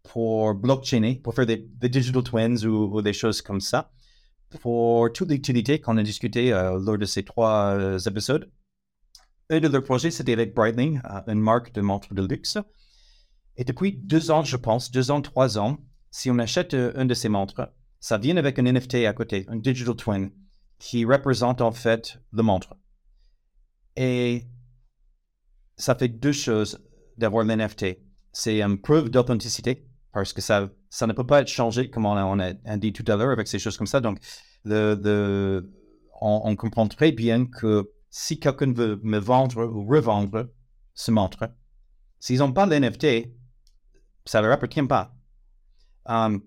pour 0.04 0.56
blockchainer, 0.56 1.16
pour 1.16 1.36
faire 1.36 1.46
des, 1.46 1.68
digital 1.89 2.24
twins 2.24 2.66
ou, 2.66 3.01
des 3.01 3.13
choses 3.13 3.42
comme 3.42 3.62
ça, 3.62 3.92
pour 4.62 5.12
toute 5.13 5.30
l'utilité 5.30 5.80
qu'on 5.80 5.98
a 5.98 6.04
discuté 6.04 6.50
lors 6.50 6.98
de 6.98 7.06
ces 7.06 7.24
trois 7.24 7.78
épisodes. 8.08 8.50
Un 9.51 9.60
de 9.60 9.68
leurs 9.68 9.84
projets, 9.84 10.12
c'était 10.12 10.34
avec 10.34 10.53
Breitling, 10.53 11.01
euh, 11.06 11.22
une 11.25 11.39
marque 11.39 11.74
de 11.74 11.82
montres 11.82 12.13
de 12.13 12.22
luxe. 12.22 12.60
Et 13.57 13.64
depuis 13.64 13.94
deux 13.94 14.29
ans, 14.29 14.44
je 14.44 14.57
pense, 14.57 14.92
deux 14.92 15.09
ans, 15.09 15.22
trois 15.22 15.57
ans, 15.57 15.79
si 16.12 16.29
on 16.29 16.38
achète 16.38 16.75
euh, 16.75 16.94
une 16.96 17.07
de 17.07 17.16
ces 17.16 17.29
montres, 17.29 17.68
ça 18.00 18.20
vient 18.20 18.38
avec 18.38 18.59
un 18.59 18.72
NFT 18.72 19.05
à 19.07 19.14
côté, 19.14 19.46
un 19.48 19.55
digital 19.55 19.96
twin, 19.96 20.29
qui 20.77 21.03
représente 21.03 21.62
en 21.62 21.72
fait 21.72 22.20
le 22.31 22.44
montre. 22.44 22.77
Et 23.96 24.44
ça 25.77 25.96
fait 25.96 26.09
deux 26.09 26.31
choses 26.31 26.79
d'avoir 27.18 27.44
l'NFT. 27.44 27.98
C'est 28.31 28.62
une 28.62 28.79
preuve 28.79 29.09
d'authenticité, 29.09 29.88
parce 30.14 30.31
que 30.31 30.42
ça, 30.42 30.70
ça 30.92 31.07
ne 31.07 31.14
peut 31.14 31.25
pas 31.25 31.42
être 31.42 31.48
changé, 31.48 31.90
comme 31.90 32.05
on 32.05 32.40
a, 32.40 32.77
dit 32.77 32.94
tout 32.94 33.12
à 33.12 33.16
l'heure, 33.16 33.31
avec 33.31 33.48
ces 33.48 33.57
choses 33.57 33.77
comme 33.77 33.88
ça. 33.88 34.00
Donc, 34.00 34.20
on 36.22 36.55
comprend 36.55 36.88
très 36.88 37.12
bien 37.12 37.48
que 37.48 37.90
si 38.09 38.39
quelqu'un 38.39 38.74
veut 38.74 39.00
me 39.03 39.17
vendre 39.17 39.65
ou 39.65 39.85
revendre 39.85 40.50
ce 40.93 41.11
montre, 41.11 41.50
s'ils 42.19 42.39
n'ont 42.39 42.51
pas 42.51 42.65
l'NFT, 42.65 43.31
ça 44.25 44.41
ne 44.41 44.48
leur 44.48 44.55
appartient 44.55 44.83
pas. 44.83 45.15
Um, 46.05 46.41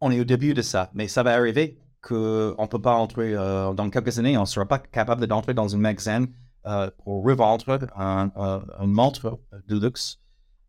on 0.00 0.10
est 0.10 0.20
au 0.20 0.24
début 0.24 0.54
de 0.54 0.62
ça, 0.62 0.90
mais 0.94 1.08
ça 1.08 1.22
va 1.22 1.34
arriver 1.34 1.78
qu'on 2.02 2.14
ne 2.58 2.66
peut 2.66 2.80
pas 2.80 2.94
entrer, 2.94 3.34
euh, 3.34 3.72
dans 3.74 3.90
quelques 3.90 4.18
années, 4.18 4.36
on 4.36 4.42
ne 4.42 4.46
sera 4.46 4.66
pas 4.66 4.78
capable 4.78 5.26
d'entrer 5.26 5.54
dans 5.54 5.74
un 5.74 5.78
magasin 5.78 6.26
euh, 6.66 6.90
pour 7.04 7.24
revendre 7.24 7.78
un, 7.96 8.30
montre 8.86 9.40
de 9.68 9.78
luxe 9.78 10.20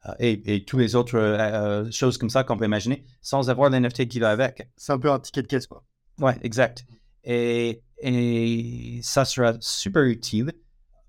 euh, 0.07 0.13
et, 0.19 0.55
et 0.55 0.65
toutes 0.65 0.79
les 0.79 0.95
autres 0.95 1.87
choses 1.91 2.17
comme 2.17 2.29
ça 2.29 2.43
qu'on 2.43 2.57
peut 2.57 2.65
imaginer 2.65 3.05
sans 3.21 3.49
avoir 3.49 3.69
l'NFT 3.69 4.07
qui 4.07 4.19
va 4.19 4.31
avec. 4.31 4.69
C'est 4.77 4.93
un 4.93 4.99
peu 4.99 5.11
un 5.11 5.19
ticket 5.19 5.43
de 5.43 5.47
caisse, 5.47 5.67
quoi. 5.67 5.83
Ouais, 6.19 6.37
exact. 6.41 6.85
Et 7.23 7.83
et 7.99 8.99
ça 9.01 9.25
sera 9.25 9.53
super 9.59 10.03
utile. 10.03 10.51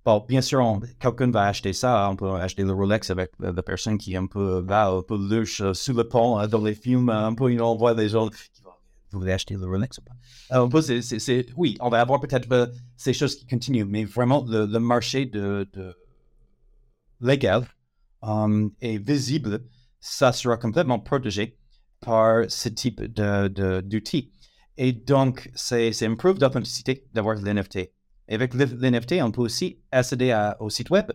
Bon, 0.05 0.24
bien 0.27 0.40
sûr, 0.40 0.81
quelqu'un 0.98 1.31
va 1.31 1.48
acheter 1.48 1.72
ça. 1.74 2.09
On 2.11 2.16
peut 2.16 2.31
acheter 2.33 2.62
le 2.62 2.72
Rolex 2.72 3.11
avec 3.11 3.33
la 3.38 3.62
personne 3.62 3.98
qui 3.98 4.16
un 4.16 4.27
peu 4.27 4.61
va 4.61 4.88
un 4.88 5.03
peu 5.03 5.18
louche 5.18 5.61
euh, 5.61 5.74
sous 5.74 5.92
le 5.92 6.09
pont 6.09 6.38
hein, 6.38 6.48
dans 6.48 6.64
les 6.64 6.74
films. 6.74 7.11
Un 7.11 7.35
peu, 7.35 7.61
on 7.61 7.77
voit 7.77 7.94
des 7.94 8.09
gens 8.09 8.29
qui 8.29 8.62
vont 8.62 8.70
vous 9.12 9.20
voulez 9.20 9.33
acheter 9.33 9.55
le 9.55 9.66
Rolex 9.66 9.98
ou 9.98 10.03
pas? 10.03 10.14
Euh, 10.57 11.01
c'est, 11.03 11.46
oui, 11.57 11.77
on 11.81 11.88
va 11.88 12.01
avoir 12.01 12.20
peut-être 12.20 12.51
euh, 12.53 12.66
ces 12.96 13.12
choses 13.12 13.37
qui 13.37 13.46
continuent, 13.46 13.85
mais 13.87 14.05
vraiment 14.05 14.44
le, 14.46 14.66
marché 14.79 15.27
de, 15.27 15.66
légal 17.20 17.66
est 18.81 18.98
visible. 18.98 19.64
Ça 20.01 20.33
sera 20.33 20.57
complètement 20.57 21.01
protégé 21.01 21.59
par 22.01 22.44
ce 22.48 22.68
type 22.68 23.03
de, 23.03 23.81
d'outils. 23.81 24.33
Et 24.80 24.92
donc, 24.92 25.50
c'est 25.56 25.90
une 26.02 26.14
d'authenticité 26.16 27.04
d'avoir 27.12 27.34
l'NFT. 27.34 27.90
Avec 28.28 28.54
l'NFT, 28.54 29.14
on 29.22 29.32
peut 29.32 29.40
aussi 29.40 29.80
accéder 29.90 30.32
au 30.60 30.70
site 30.70 30.90
web, 30.90 31.10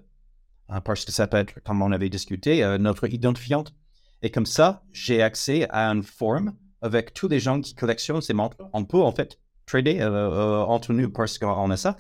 hein, 0.68 0.82
parce 0.82 1.06
que 1.06 1.14
ça 1.14 1.28
peut 1.28 1.38
être, 1.38 1.64
comme 1.64 1.82
on 1.82 1.94
avait 1.94 2.10
discuté, 2.10 2.62
euh, 2.62 2.78
notre 2.78 3.08
identifiante. 3.08 3.74
Et 4.22 4.32
comme 4.32 4.46
ça, 4.46 4.84
j'ai 4.92 5.22
accès 5.22 5.66
à 5.70 5.90
un 5.90 6.02
forum 6.02 6.54
avec 6.82 7.14
tous 7.14 7.30
les 7.30 7.40
gens 7.40 7.62
qui 7.62 7.74
collectionnent 7.74 8.22
ces 8.22 8.34
montres. 8.34 8.58
On 8.74 8.84
peut 8.84 9.02
en 9.02 9.14
fait 9.14 9.40
trader 9.66 10.02
euh, 10.02 10.12
euh, 10.12 10.64
entre 10.64 10.92
nous 10.92 11.10
parce 11.10 11.38
qu'on 11.38 11.72
a 11.72 11.78
ça. 11.78 11.96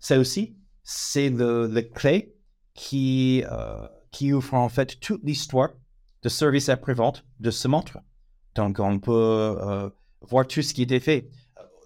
Ça 0.00 0.18
aussi, 0.18 0.56
c'est 0.82 1.30
le, 1.30 1.68
le, 1.68 1.82
clé 1.82 2.34
qui, 2.74 3.44
qui 4.10 4.32
ouvre 4.32 4.54
en 4.54 4.68
fait 4.68 4.98
toute 4.98 5.22
l'histoire 5.22 5.70
de 6.22 6.28
service 6.28 6.68
après-vente 6.68 7.24
de 7.38 7.52
ce 7.52 7.68
montre. 7.68 7.98
Donc, 8.56 8.80
on 8.80 8.98
peut 8.98 9.92
voir 10.28 10.46
tout 10.46 10.62
ce 10.62 10.74
qui 10.74 10.82
était 10.82 11.00
fait. 11.00 11.28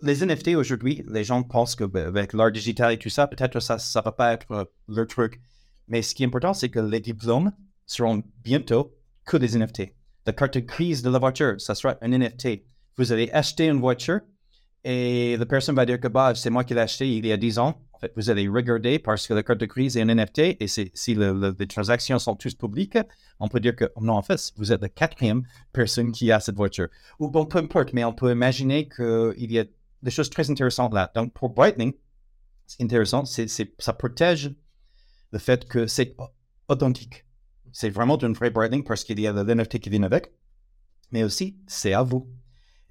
Les 0.02 0.24
NFT 0.24 0.48
aujourd'hui, 0.54 1.04
les 1.08 1.24
gens 1.24 1.42
pensent 1.42 1.74
qu'avec 1.74 2.12
ben, 2.12 2.26
l'art 2.34 2.52
digital 2.52 2.92
et 2.92 2.98
tout 2.98 3.08
ça, 3.08 3.26
peut-être 3.26 3.60
ça 3.60 3.76
ne 3.76 4.04
va 4.04 4.12
pas 4.12 4.32
être 4.32 4.50
euh, 4.52 4.64
leur 4.88 5.06
truc. 5.06 5.40
Mais 5.88 6.02
ce 6.02 6.14
qui 6.14 6.22
est 6.22 6.26
important, 6.26 6.54
c'est 6.54 6.68
que 6.68 6.78
les 6.78 7.00
diplômes 7.00 7.52
seront 7.86 8.22
bientôt 8.44 8.94
que 9.24 9.36
des 9.36 9.58
NFT. 9.58 9.94
La 10.26 10.32
carte 10.32 10.54
de 10.54 10.60
crise 10.60 11.02
de 11.02 11.10
la 11.10 11.18
voiture, 11.18 11.60
ça 11.60 11.74
sera 11.74 11.96
un 12.00 12.08
NFT. 12.08 12.62
Vous 12.96 13.12
allez 13.12 13.30
acheter 13.32 13.66
une 13.66 13.80
voiture 13.80 14.20
et 14.84 15.36
la 15.36 15.46
personne 15.46 15.74
va 15.74 15.86
dire 15.86 16.00
que 16.00 16.08
bah, 16.08 16.32
c'est 16.34 16.50
moi 16.50 16.64
qui 16.64 16.74
l'ai 16.74 16.80
acheté 16.80 17.16
il 17.16 17.26
y 17.26 17.32
a 17.32 17.36
10 17.36 17.58
ans. 17.58 17.80
Vous 18.16 18.30
allez 18.30 18.48
regarder 18.48 18.98
parce 18.98 19.26
que 19.26 19.34
la 19.34 19.42
carte 19.42 19.60
de 19.60 19.66
crise 19.66 19.96
est 19.96 20.02
un 20.02 20.14
NFT 20.14 20.56
et 20.60 20.66
si 20.68 21.14
les 21.14 21.66
transactions 21.66 22.18
sont 22.18 22.36
toutes 22.36 22.58
publiques, 22.58 22.98
on 23.40 23.48
peut 23.48 23.60
dire 23.60 23.74
que 23.74 23.90
non, 24.00 24.14
en 24.14 24.22
fait, 24.22 24.52
vous 24.56 24.72
êtes 24.72 24.82
la 24.82 24.88
quatrième 24.88 25.42
personne 25.72 26.12
qui 26.12 26.30
a 26.30 26.40
cette 26.40 26.56
voiture. 26.56 26.88
Ou 27.18 27.30
bon, 27.30 27.46
peu 27.46 27.58
importe, 27.58 27.92
mais 27.92 28.04
on 28.04 28.12
peut 28.12 28.30
imaginer 28.30 28.88
qu'il 28.88 29.50
y 29.50 29.58
a 29.58 29.64
des 30.02 30.10
choses 30.10 30.30
très 30.30 30.50
intéressantes 30.50 30.94
là. 30.94 31.10
Donc, 31.14 31.32
pour 31.32 31.50
Brightling, 31.50 31.92
c'est 32.66 32.82
intéressant, 32.82 33.24
ça 33.24 33.92
protège 33.94 34.54
le 35.32 35.38
fait 35.38 35.66
que 35.66 35.86
c'est 35.86 36.14
authentique. 36.68 37.24
C'est 37.72 37.90
vraiment 37.90 38.18
une 38.18 38.32
vraie 38.32 38.50
Brightling 38.50 38.84
parce 38.84 39.04
qu'il 39.04 39.18
y 39.20 39.26
a 39.26 39.32
l'NFT 39.32 39.78
qui 39.78 39.90
vient 39.90 40.02
avec, 40.02 40.32
mais 41.10 41.24
aussi, 41.24 41.56
c'est 41.66 41.92
à 41.92 42.02
vous. 42.02 42.28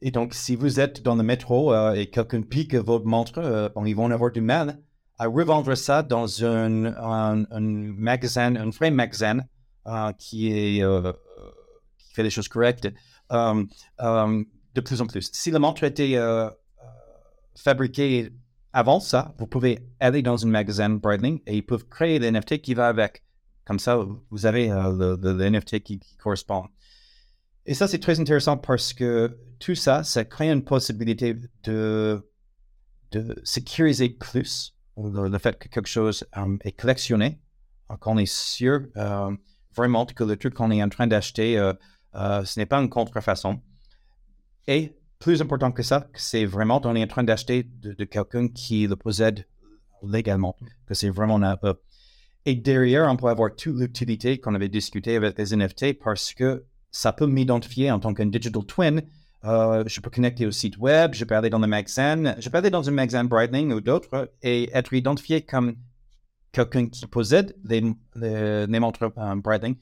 Et 0.02 0.12
donc, 0.12 0.34
si 0.34 0.56
vous 0.56 0.80
êtes 0.80 1.02
dans 1.02 1.15
le 1.15 1.24
métro 1.24 1.74
euh, 1.74 1.93
et 1.93 2.10
quelqu'un 2.10 2.41
pique 2.41 2.76
votre 2.76 3.06
montre, 3.06 3.39
euh, 3.39 3.70
bon, 3.70 3.86
ils 3.86 3.96
vont 3.96 4.12
avoir 4.12 4.32
du 4.32 4.41
mal 4.41 4.80
à 5.18 5.28
revendre 5.28 5.76
ça 5.76 6.04
dans 6.04 6.44
un, 6.44 6.86
un, 6.86 7.46
magasin, 7.60 8.56
un 8.56 8.70
vrai 8.70 8.92
magasin 8.92 9.40
euh, 9.88 10.12
qui, 10.14 10.52
est, 10.52 10.84
euh, 10.84 11.12
qui 11.98 12.14
fait 12.14 12.24
les 12.24 12.30
choses 12.30 12.48
correctes 12.48 12.88
euh, 13.32 13.64
de 14.00 14.82
plus 14.82 15.02
en 15.02 15.08
plus. 15.08 15.30
Si 15.34 15.52
la 15.52 15.60
montre 15.60 15.84
était 15.84 16.18
fabriquer 17.56 18.32
avant 18.74 19.00
ça. 19.00 19.34
Vous 19.40 19.48
pouvez 19.48 19.80
aller 20.00 20.22
dans 20.22 20.46
un 20.46 20.50
magasin 20.50 20.90
Brightling 20.90 21.42
et 21.48 21.58
ils 21.58 21.66
peuvent 21.66 21.88
créer 21.88 22.20
des 22.20 22.32
NFT 22.32 22.62
qui 22.62 22.74
va 22.76 22.88
avec. 22.88 23.24
Comme 23.66 23.80
ça, 23.80 24.00
vous 24.30 24.46
avez 24.46 24.72
euh, 24.72 25.18
le, 25.20 25.50
NFT 25.50 25.80
qui, 25.80 26.00
correspond. 26.22 26.66
Et 27.66 27.74
ça, 27.74 27.88
c'est 27.88 28.00
très 28.00 28.20
intéressant 28.20 28.56
parce 28.56 28.94
que 28.94 29.38
tout 29.60 29.76
ça, 29.76 30.04
ça 30.04 30.24
crée 30.24 30.52
une 30.52 30.64
possibilité 30.64 31.36
de, 31.64 32.30
de 33.12 33.36
sécuriser 33.44 34.10
plus 34.10 34.77
le, 34.98 35.38
fait 35.38 35.58
que 35.58 35.68
quelque 35.68 35.88
chose 35.88 36.26
euh, 36.38 36.58
est 36.62 36.72
collectionné, 36.72 37.40
qu'on 38.00 38.18
est 38.18 38.32
sûr 38.32 38.82
euh, 38.98 39.36
vraiment 39.76 40.06
que 40.06 40.24
le 40.24 40.36
truc 40.36 40.54
qu'on 40.54 40.72
est 40.72 40.84
en 40.84 40.90
train 40.90 41.08
d'acheter, 41.08 41.56
ce 42.14 42.60
n'est 42.60 42.66
pas 42.66 42.80
une 42.80 42.90
contrefaçon. 42.90 43.62
Et 44.68 44.98
plus 45.20 45.42
important 45.42 45.72
que 45.72 45.84
ça, 45.84 46.08
c'est 46.14 46.46
vraiment 46.46 46.82
on 46.84 46.96
est 46.96 47.04
en 47.04 47.08
train 47.08 47.24
d'acheter 47.24 47.64
de, 47.64 48.04
quelqu'un 48.04 48.48
qui 48.48 48.88
le 48.88 48.96
possède 48.96 49.46
légalement, 50.04 50.56
que 50.86 50.94
c'est 50.94 51.10
vraiment 51.10 51.42
un 51.42 51.58
peu. 51.58 51.76
Et 52.46 52.56
derrière, 52.56 53.10
on 53.12 53.18
peut 53.18 53.28
avoir 53.28 53.56
toute 53.56 53.78
l'utilité 53.78 54.40
qu'on 54.40 54.56
avait 54.56 54.70
discuté 54.70 55.16
avec 55.16 55.38
les 55.38 55.56
NFT 55.56 56.00
parce 56.00 56.34
que 56.34 56.66
ça 56.92 57.12
peut 57.14 57.28
m'identifier 57.28 57.92
en 57.92 58.00
tant 58.00 58.14
qu'un 58.14 58.28
digital 58.28 58.64
twin. 58.66 59.02
Euh, 59.45 59.84
je 59.86 60.02
peux 60.02 60.10
connecter 60.10 60.45
au 60.45 60.52
site 60.52 60.78
web, 60.78 61.13
je 61.13 61.23
peux 61.23 61.36
aller 61.36 61.50
dans 61.50 61.60
le 61.60 61.67
magasin, 61.67 62.36
je 62.39 62.50
peux 62.50 62.58
aller 62.58 62.69
dans 62.69 62.88
un 62.89 62.91
magasin 62.91 63.23
Brightling 63.23 63.71
ou 63.71 63.82
d'autres 63.82 64.32
et 64.41 64.69
être 64.73 64.93
identifié 64.93 65.41
comme 65.41 65.76
quelqu'un 66.52 66.88
qui 66.88 67.06
possède 67.06 67.56
les, 67.63 67.82
montres 67.82 69.12
euh, 69.17 69.36
Brightling, 69.36 69.76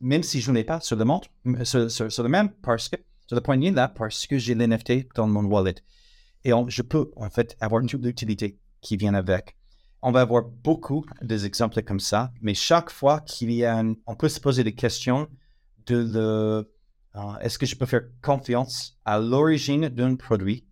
même 0.00 0.22
si 0.22 0.40
je 0.40 0.50
ne 0.50 0.56
l'ai 0.56 0.64
pas 0.64 0.80
sur 0.80 0.96
le 0.96 1.04
montre, 1.04 1.28
sur, 1.64 1.90
sur 1.90 2.22
le 2.22 2.28
même, 2.28 2.50
parce 2.62 2.88
que 2.88 2.96
sur 3.26 3.36
le 3.36 3.40
poignet 3.40 3.70
là 3.70 3.88
parce 3.88 4.26
que 4.26 4.38
j'ai 4.38 4.54
l'NFT 4.54 5.14
dans 5.14 5.26
mon 5.26 5.44
wallet. 5.44 5.76
Et 6.44 6.50
je 6.68 6.82
peux 6.82 7.10
en 7.16 7.30
fait 7.30 7.56
avoir 7.60 7.82
toute 7.86 8.04
l'utilité 8.04 8.58
qui 8.80 8.96
vient 8.96 9.14
avec. 9.14 9.56
On 10.02 10.10
va 10.10 10.22
avoir 10.22 10.42
beaucoup 10.42 11.06
d'exemples 11.22 11.82
comme 11.82 12.00
ça, 12.00 12.32
mais 12.40 12.54
chaque 12.54 12.90
fois 12.90 13.20
qu'il 13.20 13.52
y 13.52 13.64
a 13.64 13.78
un, 13.78 13.94
on 14.06 14.16
peut 14.16 14.28
se 14.28 14.40
poser 14.40 14.64
des 14.64 14.74
questions 14.74 15.28
de 15.86 16.10
le, 16.12 16.72
euh, 17.16 17.38
est-ce 17.40 17.58
que 17.58 17.66
je 17.66 17.76
peux 17.76 17.86
faire 17.86 18.02
confiance 18.22 18.98
à 19.04 19.18
l'origine 19.18 19.88
d'un 19.88 20.16
produit? 20.16 20.66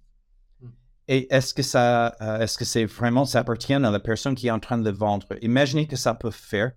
Hmm. 0.60 0.68
et 1.08 1.32
est-ce 1.34 1.54
que 1.54 1.62
ça, 1.62 2.14
euh, 2.20 2.40
est-ce 2.40 2.56
que 2.58 2.64
c'est 2.64 2.84
vraiment, 2.84 3.24
ça 3.24 3.40
appartient 3.40 3.74
à 3.74 3.78
la 3.78 4.00
personne 4.00 4.34
qui 4.34 4.48
est 4.48 4.50
en 4.50 4.60
train 4.60 4.78
de 4.78 4.84
le 4.84 4.96
vendre? 4.96 5.26
Imaginez 5.42 5.86
que 5.86 5.96
ça 5.96 6.14
peut 6.14 6.30
faire 6.30 6.72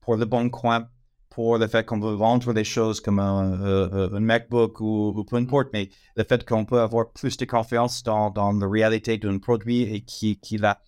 pour 0.00 0.16
le 0.16 0.24
bon 0.24 0.50
coin 0.50 0.88
pour 1.34 1.58
le 1.58 1.66
fait 1.66 1.84
qu'on 1.84 1.98
veut 1.98 2.14
vendre 2.14 2.52
des 2.54 2.62
choses 2.62 3.00
comme 3.00 3.18
un, 3.18 3.60
euh, 3.60 4.08
euh, 4.14 4.20
MacBook 4.20 4.80
ou, 4.80 5.24
peu 5.28 5.36
importe, 5.36 5.70
mais 5.72 5.90
le 6.16 6.22
fait 6.22 6.46
qu'on 6.46 6.64
peut 6.64 6.80
avoir 6.80 7.10
plus 7.10 7.36
de 7.36 7.44
confiance 7.44 8.04
dans, 8.04 8.30
dans 8.30 8.52
la 8.52 8.68
réalité 8.68 9.18
d'un 9.18 9.38
produit 9.38 9.82
et 9.82 10.00
qui, 10.02 10.38
qui 10.38 10.58
va 10.58 10.80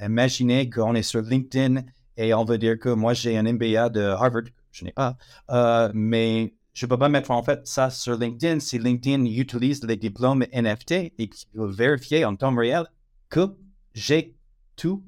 imaginer 0.00 0.70
qu'on 0.70 0.94
est 0.94 1.02
sur 1.02 1.20
LinkedIn 1.22 1.82
et 2.16 2.32
on 2.32 2.44
veut 2.44 2.58
dire 2.58 2.78
que 2.78 2.90
moi 2.90 3.12
j'ai 3.12 3.36
un 3.36 3.42
MBA 3.42 3.88
de 3.88 4.02
Harvard, 4.02 4.44
je 4.70 4.84
n'ai 4.84 4.92
pas, 4.92 5.16
euh, 5.50 5.90
mais 5.94 6.54
je 6.78 6.86
ne 6.86 6.90
peux 6.90 6.96
pas 6.96 7.08
mettre 7.08 7.32
en 7.32 7.42
fait 7.42 7.66
ça 7.66 7.90
sur 7.90 8.16
LinkedIn 8.16 8.60
si 8.60 8.78
LinkedIn 8.78 9.24
utilise 9.24 9.82
les 9.82 9.96
diplômes 9.96 10.46
NFT 10.52 10.92
et 11.18 11.28
qui 11.28 11.48
veut 11.52 11.66
vérifier 11.66 12.24
en 12.24 12.36
temps 12.36 12.54
réel 12.54 12.84
que 13.30 13.56
j'ai 13.94 14.36
tout 14.76 15.04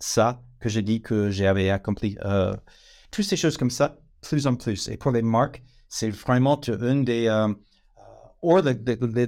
ça 0.00 0.42
que 0.58 0.68
j'ai 0.68 0.82
dit 0.82 1.00
que 1.00 1.30
j'avais 1.30 1.70
accompli. 1.70 2.18
toutes 3.12 3.24
ces 3.24 3.36
choses 3.36 3.56
comme 3.56 3.70
ça, 3.70 4.00
plus 4.22 4.48
en 4.48 4.56
plus. 4.56 4.88
Et 4.88 4.96
pour 4.96 5.12
les 5.12 5.22
marques, 5.22 5.62
c'est 5.88 6.10
vraiment 6.10 6.60
une 6.66 7.04
des... 7.04 7.28
Euh, 7.28 7.54
ou 8.42 8.58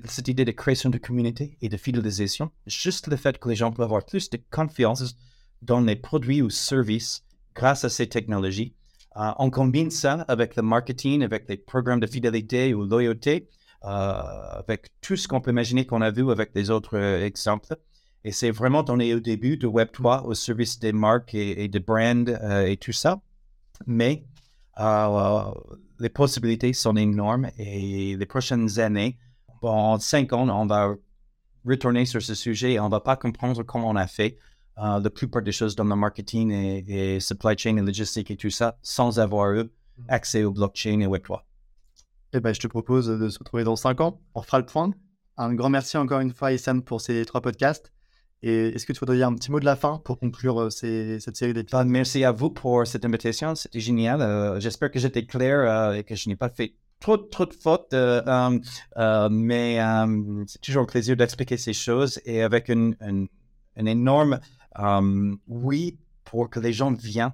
cette 0.07 0.27
idée 0.27 0.45
de 0.45 0.51
création 0.51 0.91
de 0.91 0.99
communauté 0.99 1.57
et 1.63 1.69
de 1.69 1.77
fidélisation, 1.77 2.51
juste 2.67 3.07
le 3.07 3.15
fait 3.15 3.39
que 3.39 3.49
les 3.49 3.55
gens 3.55 3.71
peuvent 3.71 3.85
avoir 3.85 4.05
plus 4.05 4.29
de 4.29 4.41
confiance 4.51 5.15
dans 5.63 5.81
les 5.81 5.95
produits 5.95 6.43
ou 6.43 6.51
services 6.51 7.25
grâce 7.55 7.85
à 7.85 7.91
ces 7.91 8.09
technologies. 8.09 8.75
Euh, 9.17 9.33
on 9.39 9.51
combine 9.51 9.91
ça 9.91 10.25
avec 10.29 10.57
le 10.57 10.63
marketing, 10.63 11.23
avec 11.23 11.49
les 11.49 11.57
programmes 11.57 12.01
de 12.01 12.07
fidélité 12.07 12.75
ou 12.75 12.85
loyauté, 12.85 13.49
euh, 13.85 13.89
avec 13.89 14.89
tout 15.01 15.17
ce 15.17 15.27
qu'on 15.27 15.41
peut 15.41 15.51
imaginer 15.51 15.87
qu'on 15.87 16.03
a 16.03 16.11
vu 16.11 16.31
avec 16.31 16.51
les 16.55 16.71
autres 16.71 16.97
exemples. 16.97 17.77
Et 18.25 18.33
c'est 18.33 18.51
vraiment, 18.51 18.85
on 18.89 19.01
est 19.01 19.15
au 19.15 19.21
début 19.21 19.57
de 19.57 19.67
Web3 19.67 20.25
au 20.25 20.35
service 20.35 20.79
des 20.79 20.93
marques 20.93 21.35
et, 21.35 21.65
et 21.65 21.69
de 21.69 21.79
brands 21.79 22.27
et 22.67 22.77
tout 22.77 22.93
ça. 22.93 23.21
Mais 23.87 24.25
euh, 24.79 25.45
les 25.99 26.09
possibilités 26.09 26.73
sont 26.73 26.97
énormes 26.97 27.51
et 27.59 28.17
les 28.17 28.27
prochaines 28.27 28.79
années, 28.79 29.19
en 29.63 29.99
cinq 29.99 30.33
ans, 30.33 30.49
on 30.49 30.67
va 30.67 30.95
retourner 31.67 32.07
sur 32.07 32.23
ce 32.23 32.35
sujet 32.35 32.73
et 32.73 32.81
on 32.81 32.87
ne 32.87 32.91
va 32.91 33.01
pas 33.01 33.17
comprendre 33.17 33.63
comment 33.63 33.91
on 33.91 33.97
a 33.97 34.07
fait 34.07 34.39
euh, 34.81 35.01
la 35.01 35.11
plupart 35.11 35.43
des 35.43 35.53
choses 35.53 35.77
dans 35.77 35.85
le 35.85 35.95
marketing 35.97 36.51
et, 36.51 37.21
supply 37.21 37.57
chain 37.57 37.77
et 37.77 37.83
logistique 37.83 38.31
et 38.31 38.37
tout 38.37 38.51
ça 38.51 38.79
sans 38.83 39.19
avoir 39.19 39.53
eu 39.53 39.65
mm. 39.65 39.69
accès 40.09 40.45
au 40.45 40.53
blockchain 40.53 41.01
et 41.01 41.07
Web3. 41.07 41.41
Eh 42.33 42.41
ben, 42.41 42.55
je 42.55 42.61
te 42.61 42.69
propose 42.69 43.09
de 43.09 43.29
se 43.29 43.39
retrouver 43.39 43.65
dans 43.65 43.77
cinq 43.77 44.01
ans. 44.01 44.21
On 44.35 44.43
fera 44.43 44.59
le 44.59 44.67
point. 44.67 44.93
Un 45.37 45.55
grand 45.55 45.71
merci 45.71 45.97
encore 45.97 46.21
une 46.21 46.33
fois, 46.33 46.53
Issam, 46.53 46.83
pour 46.83 47.01
ces 47.01 47.25
trois 47.25 47.41
podcasts. 47.41 47.93
Et 48.43 48.69
est-ce 48.69 48.87
que 48.87 48.93
tu 48.93 49.01
voudrais 49.01 49.17
dire 49.17 49.29
un 49.29 49.35
petit 49.35 49.51
mot 49.51 49.61
de 49.61 49.65
la 49.65 49.77
fin 49.77 50.01
pour 50.05 50.19
conclure 50.19 50.61
euh, 50.61 50.71
cette 50.71 51.37
série 51.37 51.53
d'épisodes? 51.53 51.87
Merci 51.87 52.25
à 52.25 52.33
vous 52.33 52.51
pour 52.51 52.87
cette 52.87 53.05
invitation, 53.05 53.55
c'était 53.55 53.81
génial. 53.81 54.23
Euh, 54.23 54.59
j'espère 54.61 54.91
que 54.91 54.99
j'étais 54.99 55.27
clair 55.27 55.59
euh, 55.59 55.93
et 55.95 56.05
que 56.05 56.15
je 56.15 56.29
n'ai 56.29 56.37
pas 56.37 56.49
fait 56.49 56.75
trop, 57.01 57.19
trop 57.19 57.45
de 57.45 57.53
fautes, 57.53 57.95
mais 59.31 59.79
c'est 60.47 60.61
toujours 60.63 60.83
un 60.85 60.87
plaisir 60.87 61.17
d'expliquer 61.17 61.59
ces 61.59 61.75
choses 61.75 62.21
et 62.25 62.43
avec 62.43 62.71
un, 62.71 62.93
énorme 63.77 64.41
oui 65.49 65.99
pour 66.25 66.49
que 66.51 66.61
les 66.61 66.73
gens 66.73 66.93
viennent 66.93 67.33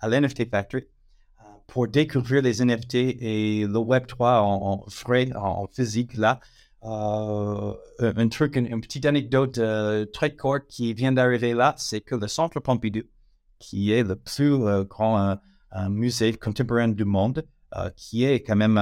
à 0.00 0.08
l'NFT 0.08 0.48
Factory 0.50 0.84
pour 1.68 1.86
découvrir 1.86 2.42
les 2.42 2.64
NFT 2.64 2.94
et 2.94 3.66
le 3.66 3.78
Web3 3.78 4.40
en, 4.40 4.84
frais, 4.88 5.30
en 5.36 5.66
physique 5.68 6.16
là. 6.16 6.40
Euh, 6.84 7.74
un 8.00 8.28
truc, 8.28 8.56
une, 8.56 8.80
petite 8.80 9.04
anecdote 9.04 9.58
euh, 9.58 10.06
très 10.06 10.34
courte 10.34 10.66
qui 10.68 10.94
vient 10.94 11.12
d'arriver 11.12 11.52
là, 11.52 11.74
c'est 11.76 12.00
que 12.00 12.14
le 12.14 12.28
Centre 12.28 12.60
Pompidou, 12.60 13.02
qui 13.58 13.92
est 13.92 14.04
le 14.04 14.16
plus 14.16 14.54
euh, 14.54 14.84
grand 14.84 15.36
musée 15.90 16.32
contemporain 16.32 16.88
du 16.88 17.04
monde, 17.04 17.44
qui 17.96 18.24
est 18.24 18.40
quand 18.42 18.56
même 18.56 18.78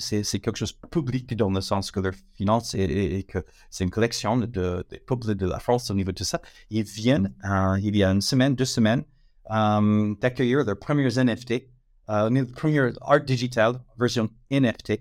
c'est 0.00 0.40
quelque 0.40 0.56
chose 0.56 0.78
de 0.80 0.88
public 0.88 1.34
dans 1.36 1.50
le 1.50 1.60
sens 1.60 1.90
que 1.90 2.00
leur 2.00 2.14
finance 2.34 2.74
et, 2.74 3.24
que 3.24 3.44
c'est 3.70 3.84
une 3.84 3.90
collection 3.90 4.36
de, 4.36 4.84
des 4.90 4.98
peuples 4.98 5.34
de 5.34 5.46
la 5.46 5.58
France 5.58 5.90
au 5.90 5.94
niveau 5.94 6.12
de 6.12 6.24
ça. 6.24 6.40
Ils 6.70 6.84
viennent, 6.84 7.34
il 7.78 7.96
y 7.96 8.04
a 8.04 8.10
une 8.10 8.20
semaine, 8.20 8.54
deux 8.54 8.64
semaines, 8.64 9.04
d'accueillir 9.48 10.64
leurs 10.64 10.78
premiers 10.78 11.08
NFT, 11.08 11.68
euh, 12.10 12.44
première 12.54 12.92
art 13.02 13.24
digital 13.24 13.80
version 13.98 14.28
NFT 14.50 15.00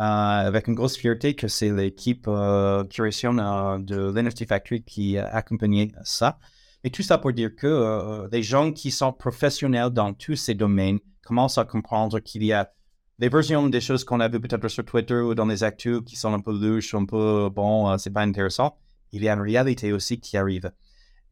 euh, 0.00 0.02
avec 0.02 0.66
une 0.66 0.74
grosse 0.74 0.96
fierté 0.96 1.34
que 1.34 1.46
c'est 1.46 1.70
l'équipe 1.70 2.24
euh, 2.26 2.84
curation 2.84 3.36
euh, 3.36 3.78
de 3.78 4.10
l'NFT 4.10 4.46
Factory 4.48 4.82
qui 4.82 5.18
a 5.18 5.26
accompagné 5.26 5.92
ça. 6.04 6.38
Et 6.84 6.90
tout 6.90 7.02
ça 7.02 7.18
pour 7.18 7.34
dire 7.34 7.54
que 7.54 8.26
les 8.32 8.42
gens 8.42 8.72
qui 8.72 8.90
sont 8.90 9.12
professionnels 9.12 9.90
dans 9.90 10.14
tous 10.14 10.36
ces 10.36 10.54
domaines 10.54 11.00
commencent 11.22 11.58
à 11.58 11.66
comprendre 11.66 12.18
qu'il 12.20 12.42
y 12.44 12.54
a 12.54 12.72
des 13.20 13.28
versions 13.28 13.68
des 13.68 13.82
choses 13.82 14.02
qu'on 14.02 14.18
a 14.20 14.28
vues 14.28 14.40
peut-être 14.40 14.66
sur 14.68 14.84
Twitter 14.84 15.20
ou 15.20 15.34
dans 15.34 15.44
les 15.44 15.62
actus 15.62 16.00
qui 16.06 16.16
sont 16.16 16.32
un 16.32 16.40
peu 16.40 16.58
louches, 16.58 16.94
un 16.94 17.04
peu 17.04 17.50
bon, 17.54 17.96
c'est 17.98 18.10
pas 18.10 18.22
intéressant. 18.22 18.78
Il 19.12 19.22
y 19.22 19.28
a 19.28 19.34
une 19.34 19.42
réalité 19.42 19.92
aussi 19.92 20.18
qui 20.18 20.38
arrive. 20.38 20.72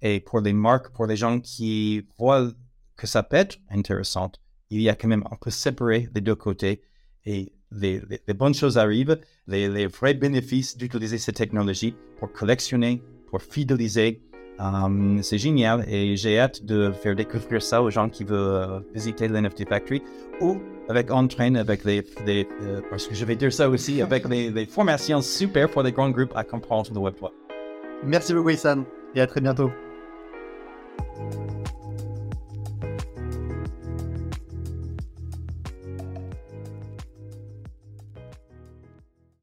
Et 0.02 0.20
pour 0.20 0.40
les 0.40 0.52
marques, 0.52 0.90
pour 0.90 1.06
les 1.06 1.16
gens 1.16 1.40
qui 1.40 2.06
voient 2.18 2.52
que 2.94 3.06
ça 3.06 3.22
peut 3.22 3.36
être 3.36 3.58
intéressant, 3.70 4.30
il 4.68 4.82
y 4.82 4.90
a 4.90 4.94
quand 4.94 5.08
même, 5.08 5.24
on 5.30 5.36
peut 5.36 5.50
séparer 5.50 6.10
les 6.14 6.20
deux 6.20 6.34
côtés 6.34 6.82
et 7.24 7.54
les, 7.72 8.02
bonnes 8.34 8.54
choses 8.54 8.76
arrivent, 8.76 9.18
les, 9.46 9.86
vrais 9.86 10.12
bénéfices 10.12 10.76
d'utiliser 10.76 11.16
ces 11.16 11.32
technologies 11.32 11.94
pour 12.18 12.30
collectionner, 12.32 13.02
pour 13.30 13.40
fidéliser. 13.40 14.22
Euh, 14.60 15.18
c'est 15.22 15.38
génial 15.38 15.84
et 15.88 16.16
j'ai 16.16 16.38
hâte 16.38 16.64
de 16.64 16.90
faire 16.90 17.14
découvrir 17.14 17.62
ça 17.62 17.80
aux 17.80 17.90
gens 17.90 18.08
qui 18.08 18.24
veulent 18.24 18.38
euh, 18.38 18.80
visiter 18.92 19.28
l'NFT 19.28 19.68
Factory 19.68 20.02
ou 20.40 20.56
avec 20.88 21.10
Entrain, 21.12 21.54
avec 21.54 21.84
les, 21.84 22.04
euh, 22.26 22.80
parce 22.90 23.06
que 23.06 23.14
je 23.14 23.24
vais 23.24 23.36
dire 23.36 23.52
ça 23.52 23.68
aussi, 23.68 24.02
avec 24.08 24.28
les, 24.28 24.66
formations 24.66 25.20
super 25.20 25.70
pour 25.70 25.82
les 25.82 25.92
grands 25.92 26.10
groupes 26.10 26.32
à 26.34 26.42
comprendre 26.42 26.90
le 26.92 27.00
web. 27.00 27.14
Merci 28.04 28.34
beaucoup, 28.34 28.50
Issan, 28.50 28.84
et 29.14 29.20
à 29.20 29.26
très 29.26 29.40
bientôt. 29.40 29.70